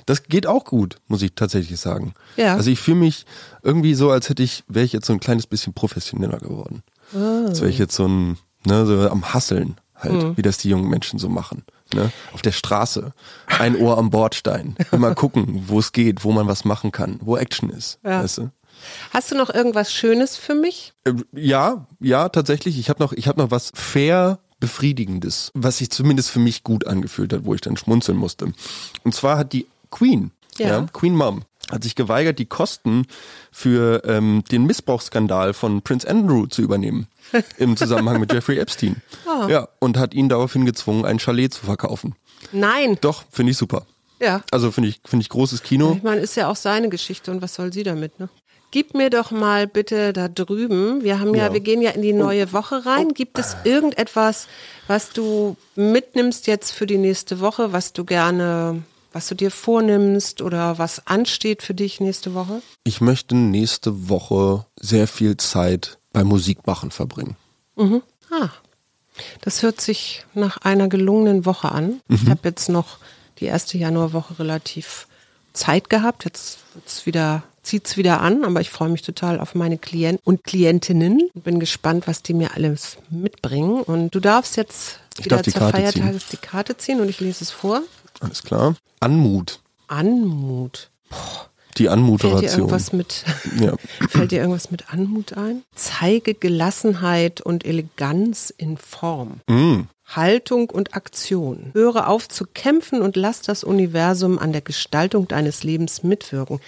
Das 0.07 0.23
geht 0.25 0.47
auch 0.47 0.65
gut, 0.65 0.99
muss 1.09 1.23
ich 1.23 1.35
tatsächlich 1.35 1.81
sagen. 1.81 2.15
Ja. 2.37 2.55
Also 2.55 2.71
ich 2.71 2.79
fühle 2.79 2.99
mich 2.99 3.27
irgendwie 3.63 3.95
so, 3.95 4.11
als 4.11 4.29
hätte 4.29 4.43
ich, 4.43 4.63
wäre 4.69 4.85
ich 4.85 4.93
jetzt 4.93 5.07
so 5.07 5.13
ein 5.13 5.21
kleines 5.21 5.47
bisschen 5.47 5.75
professioneller 5.75 6.39
geworden. 6.39 6.83
Ah. 7.15 7.47
Als 7.49 7.61
wäre 7.61 7.71
ich 7.71 7.79
jetzt 7.79 7.97
so 7.97 8.07
ein, 8.07 8.39
ne, 8.65 8.87
so 8.87 9.09
am 9.11 9.35
Hasseln 9.35 9.77
halt, 9.97 10.23
Hm. 10.23 10.37
wie 10.37 10.43
das 10.43 10.59
die 10.59 10.69
jungen 10.69 10.89
Menschen 10.89 11.19
so 11.19 11.29
machen. 11.29 11.65
Ne? 11.95 12.13
Auf 12.33 12.43
der 12.43 12.53
Straße, 12.53 13.13
ein 13.59 13.77
Ohr 13.77 13.97
am 13.99 14.11
Bordstein, 14.11 14.77
immer 14.93 15.15
gucken, 15.15 15.65
wo 15.69 15.79
es 15.79 15.93
geht, 15.93 16.25
wo 16.25 16.33
man 16.33 16.47
was 16.47 16.65
machen 16.65 16.93
kann, 16.93 17.19
wo 17.23 17.37
Action 17.37 17.71
ist. 17.71 17.99
Ja. 18.05 18.23
Weißt 18.23 18.39
du? 18.39 18.51
Hast 19.13 19.31
du 19.31 19.37
noch 19.37 19.51
irgendwas 19.51 19.93
Schönes 19.93 20.37
für 20.37 20.55
mich? 20.55 20.93
Äh, 21.05 21.13
Ja, 21.33 21.87
ja, 22.01 22.29
tatsächlich. 22.29 22.79
Ich 22.79 22.91
habe 22.91 23.03
noch, 23.03 23.13
ich 23.13 23.29
habe 23.29 23.41
noch 23.41 23.51
was 23.51 23.71
fair 23.75 24.39
befriedigendes, 24.61 25.51
was 25.55 25.79
sich 25.79 25.91
zumindest 25.91 26.31
für 26.31 26.39
mich 26.41 26.65
gut 26.65 26.87
angefühlt 26.87 27.33
hat, 27.33 27.45
wo 27.45 27.55
ich 27.55 27.61
dann 27.61 27.77
schmunzeln 27.77 28.19
musste. 28.19 28.53
Und 29.05 29.15
zwar 29.15 29.39
hat 29.39 29.53
die 29.53 29.67
Queen, 29.91 30.33
Ja. 30.59 30.69
ja, 30.69 30.87
Queen 30.93 31.15
Mom, 31.15 31.43
hat 31.71 31.83
sich 31.83 31.95
geweigert, 31.95 32.39
die 32.39 32.47
Kosten 32.47 33.07
für 33.51 34.03
ähm, 34.05 34.45
den 34.51 34.65
Missbrauchsskandal 34.67 35.55
von 35.55 35.83
Prince 35.83 36.09
Andrew 36.09 36.47
zu 36.47 36.63
übernehmen 36.63 37.07
im 37.59 37.77
Zusammenhang 37.77 38.21
mit 38.21 38.33
Jeffrey 38.33 38.59
Epstein. 38.59 39.03
Ah. 39.27 39.47
Ja, 39.49 39.69
und 39.79 39.97
hat 39.97 40.15
ihn 40.15 40.29
daraufhin 40.29 40.67
gezwungen, 40.67 41.05
ein 41.05 41.19
Chalet 41.19 41.53
zu 41.55 41.65
verkaufen. 41.67 42.15
Nein. 42.53 42.99
Doch, 43.01 43.25
finde 43.31 43.53
ich 43.53 43.57
super. 43.59 43.87
Ja. 44.21 44.43
Also 44.51 44.71
finde 44.71 44.91
ich, 44.91 45.01
finde 45.05 45.23
ich 45.23 45.29
großes 45.29 45.63
Kino. 45.63 45.95
Ich 45.97 46.03
meine, 46.03 46.21
ist 46.21 46.37
ja 46.37 46.49
auch 46.49 46.57
seine 46.57 46.89
Geschichte 46.89 47.31
und 47.31 47.43
was 47.43 47.55
soll 47.55 47.73
sie 47.73 47.83
damit, 47.83 48.19
ne? 48.21 48.29
Gib 48.71 48.95
mir 48.95 49.09
doch 49.09 49.31
mal 49.31 49.69
bitte 49.69 50.13
da 50.13 50.27
drüben, 50.27 51.05
wir 51.05 51.21
haben 51.21 51.33
ja, 51.35 51.47
Ja. 51.47 51.53
wir 51.53 51.61
gehen 51.61 51.81
ja 51.81 51.91
in 51.93 52.03
die 52.03 52.13
neue 52.13 52.53
Woche 52.53 52.85
rein. 52.85 53.11
Gibt 53.15 53.39
es 53.39 53.57
irgendetwas, 53.63 54.49
was 54.89 55.11
du 55.11 55.57
mitnimmst 55.77 56.49
jetzt 56.49 56.73
für 56.73 56.85
die 56.87 56.99
nächste 56.99 57.39
Woche, 57.39 57.73
was 57.73 57.93
du 57.93 58.05
gerne, 58.05 58.83
was 59.15 59.29
du 59.29 59.35
dir 59.37 59.51
vornimmst 59.53 60.43
oder 60.43 60.77
was 60.79 61.07
ansteht 61.07 61.63
für 61.63 61.73
dich 61.73 62.01
nächste 62.01 62.35
Woche? 62.35 62.61
Ich 62.83 63.01
möchte 63.01 63.37
nächste 63.37 64.09
Woche 64.09 64.67
sehr 64.79 65.07
viel 65.07 65.37
Zeit 65.37 65.99
beim 66.13 66.27
Musikmachen 66.27 66.91
verbringen. 66.91 67.37
Ah, 67.79 68.51
das 69.41 69.63
hört 69.63 69.81
sich 69.81 70.27
nach 70.35 70.59
einer 70.59 70.89
gelungenen 70.89 71.47
Woche 71.47 71.71
an. 71.71 72.01
Ich 72.09 72.29
habe 72.29 72.41
jetzt 72.45 72.69
noch 72.69 72.99
die 73.39 73.45
erste 73.47 73.79
Januarwoche 73.79 74.41
relativ 74.41 75.07
Zeit 75.53 75.89
gehabt. 75.91 76.25
Jetzt 76.25 76.59
wird's 76.75 77.07
wieder, 77.07 77.45
zieht's 77.63 77.97
wieder 77.97 78.21
an, 78.21 78.45
aber 78.45 78.61
ich 78.61 78.71
freue 78.71 78.89
mich 78.89 79.03
total 79.03 79.39
auf 79.39 79.55
meine 79.55 79.79
Klienten 79.79 80.21
und 80.25 80.43
Klientinnen 80.43 81.31
und 81.33 81.45
bin 81.45 81.61
gespannt, 81.61 82.09
was 82.09 82.23
die 82.23 82.35
mir 82.35 82.55
alles 82.55 82.97
mitbringen. 83.11 83.81
Und 83.83 84.13
du 84.13 84.19
darfst 84.19 84.57
jetzt 84.57 84.99
Ich 85.19 85.27
wieder 85.27 85.37
darf 85.37 85.53
zur. 85.53 85.71
Feiertages 85.71 86.27
die 86.27 86.37
Karte 86.37 86.77
ziehen 86.77 87.01
und 87.01 87.09
ich 87.09 87.21
lese 87.21 87.45
es 87.45 87.53
vor. 87.53 87.83
Alles 88.21 88.43
klar. 88.43 88.75
Anmut. 89.01 89.61
Anmut. 89.89 90.91
Die 91.79 91.89
Fällt 91.89 92.43
dir 92.43 92.51
irgendwas 92.53 92.93
mit, 92.93 93.25
Ja. 93.61 93.75
fällt 94.09 94.31
dir 94.31 94.39
irgendwas 94.39 94.71
mit 94.71 94.93
Anmut 94.93 95.37
ein? 95.37 95.65
Zeige 95.75 96.35
Gelassenheit 96.35 97.41
und 97.41 97.65
Eleganz 97.65 98.55
in 98.57 98.77
Form. 98.77 99.41
Mm. 99.49 99.89
Haltung 100.07 100.71
und 100.71 100.95
Aktion. 100.95 101.71
Höre 101.73 102.09
auf 102.09 102.29
zu 102.29 102.45
kämpfen 102.47 103.03
und 103.03 103.17
lass 103.17 103.43
das 103.43 103.65
Universum 103.65 104.39
an 104.39 104.53
der 104.53 104.61
Gestaltung 104.61 105.27
deines 105.27 105.65
Lebens 105.65 106.03
mitwirken. 106.05 106.61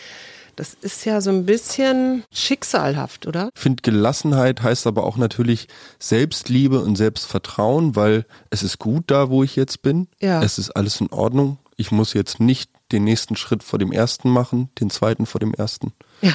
Das 0.56 0.74
ist 0.80 1.04
ja 1.04 1.20
so 1.20 1.30
ein 1.30 1.44
bisschen 1.44 2.24
schicksalhaft, 2.32 3.26
oder? 3.26 3.50
Ich 3.54 3.60
finde, 3.60 3.82
Gelassenheit 3.82 4.62
heißt 4.62 4.86
aber 4.86 5.04
auch 5.04 5.18
natürlich 5.18 5.68
Selbstliebe 5.98 6.80
und 6.80 6.96
Selbstvertrauen, 6.96 7.94
weil 7.94 8.24
es 8.48 8.62
ist 8.62 8.78
gut 8.78 9.04
da, 9.08 9.28
wo 9.28 9.42
ich 9.42 9.54
jetzt 9.54 9.82
bin. 9.82 10.08
Ja. 10.18 10.42
Es 10.42 10.58
ist 10.58 10.70
alles 10.70 11.00
in 11.00 11.12
Ordnung. 11.12 11.58
Ich 11.76 11.92
muss 11.92 12.14
jetzt 12.14 12.40
nicht 12.40 12.70
den 12.90 13.04
nächsten 13.04 13.36
Schritt 13.36 13.62
vor 13.62 13.78
dem 13.78 13.92
ersten 13.92 14.30
machen, 14.30 14.70
den 14.80 14.88
zweiten 14.88 15.26
vor 15.26 15.40
dem 15.40 15.52
ersten. 15.52 15.92
Ja. 16.22 16.34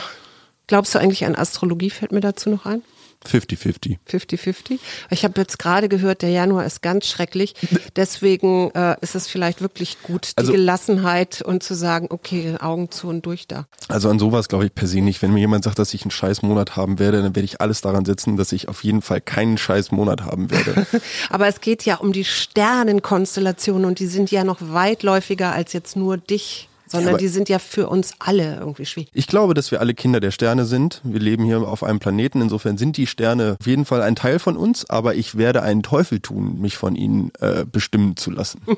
Glaubst 0.68 0.94
du 0.94 1.00
eigentlich 1.00 1.26
an 1.26 1.36
Astrologie? 1.36 1.90
Fällt 1.90 2.12
mir 2.12 2.22
dazu 2.22 2.50
noch 2.50 2.66
ein? 2.66 2.84
50-50. 3.30 3.98
50-50. 4.10 4.80
Ich 5.10 5.24
habe 5.24 5.40
jetzt 5.40 5.60
gerade 5.60 5.90
gehört, 5.90 6.22
der 6.22 6.30
Januar 6.30 6.66
ist 6.66 6.82
ganz 6.82 7.08
schrecklich. 7.08 7.54
Deswegen 7.96 8.72
äh, 8.72 8.96
ist 9.02 9.16
es 9.16 9.28
vielleicht 9.28 9.62
wirklich 9.62 10.02
gut, 10.02 10.32
die 10.34 10.38
Also- 10.38 10.52
Gelassenheit 10.54 11.42
und 11.42 11.62
zu 11.64 11.76
sagen, 11.76 12.08
okay, 12.10 12.56
Augen 12.60 12.90
zu 12.92 13.08
und 13.08 13.26
durch 13.26 13.48
da. 13.48 13.68
Also 13.88 14.10
an 14.10 14.20
sowas 14.20 14.50
glaube 14.50 14.66
ich 14.66 14.74
per 14.76 14.88
se 14.88 15.02
nicht. 15.02 15.22
Wenn 15.22 15.34
mir 15.34 15.40
jemand 15.40 15.64
sagt, 15.64 15.80
dass 15.80 15.94
ich 15.94 16.04
einen 16.04 16.12
scheiß 16.12 16.42
Monat 16.42 16.76
haben 16.76 17.00
werde, 17.00 17.22
dann 17.22 17.36
werde 17.36 17.46
ich 17.46 17.62
alles 17.62 17.82
daran 17.82 18.06
setzen, 18.06 18.38
dass 18.38 18.52
ich 18.52 18.68
auf 18.70 18.84
jeden 18.84 19.02
Fall 19.02 19.22
keinen 19.22 19.58
scheiß 19.58 19.92
Monat 19.92 20.22
haben 20.22 20.50
werde. 20.52 20.86
Aber 21.30 21.48
es 21.48 21.62
geht 21.62 21.84
ja 21.86 21.96
um 21.96 22.14
die 22.14 22.26
Sternenkonstellationen 22.26 23.86
und 23.86 24.00
die 24.00 24.08
sind 24.08 24.32
ja 24.32 24.44
noch 24.44 24.58
weitläufiger 24.62 25.52
als 25.52 25.74
jetzt 25.74 25.96
nur 25.96 26.18
dich, 26.18 26.70
sondern 26.92 27.10
aber- 27.10 27.18
die 27.18 27.28
sind 27.28 27.50
ja 27.50 27.60
für 27.60 27.88
uns 27.90 28.14
alle 28.20 28.58
irgendwie 28.60 28.86
schwierig. 28.86 29.10
Ich 29.14 29.28
glaube, 29.28 29.54
dass 29.54 29.72
wir 29.72 29.80
alle 29.80 29.94
Kinder 29.94 30.20
der 30.20 30.32
Sterne 30.32 30.66
sind. 30.66 31.02
Wir 31.04 31.20
leben 31.20 31.44
hier 31.46 31.62
auf 31.62 31.84
einem 31.84 32.00
Planeten. 32.00 32.42
Insofern 32.42 32.78
sind 32.78 32.98
die 32.98 33.08
Sterne 33.08 33.58
auf 33.60 33.66
jeden 33.68 33.86
Fall 33.86 34.02
ein 34.02 34.16
Teil 34.16 34.40
von 34.40 34.58
uns, 34.58 34.90
aber 34.90 35.16
ich 35.16 35.38
werde 35.38 35.62
einen 35.64 35.84
Teufel 35.84 36.20
tun, 36.20 36.60
mich 36.62 36.78
von 36.78 36.96
ihnen 36.96 37.32
äh, 37.40 37.66
bestimmen 37.70 38.18
zu 38.18 38.32
lassen. 38.32 38.62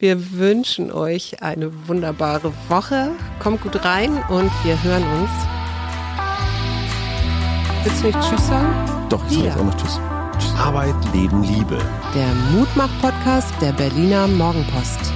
Wir 0.00 0.32
wünschen 0.38 0.92
euch 0.92 1.42
eine 1.42 1.72
wunderbare 1.88 2.52
Woche. 2.68 3.10
Kommt 3.40 3.62
gut 3.62 3.84
rein 3.84 4.12
und 4.28 4.48
wir 4.62 4.80
hören 4.84 5.02
uns. 5.20 5.30
Willst 7.82 8.02
du 8.02 8.06
nicht 8.06 8.20
Tschüss 8.20 8.46
sagen? 8.46 9.08
Doch, 9.08 9.20
ich 9.28 9.34
sage 9.34 9.46
Ja. 9.46 9.50
jetzt 9.52 9.60
auch 9.60 9.64
noch 9.64 9.76
Tschüss. 9.76 10.00
Tschüss. 10.38 10.54
Arbeit, 10.56 10.94
Leben, 11.12 11.42
Liebe. 11.42 11.78
Der 12.14 12.32
Mutmach-Podcast 12.52 13.52
der 13.60 13.72
Berliner 13.72 14.28
Morgenpost. 14.28 15.12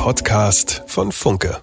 Podcast 0.00 0.82
von 0.86 1.12
Funke. 1.12 1.60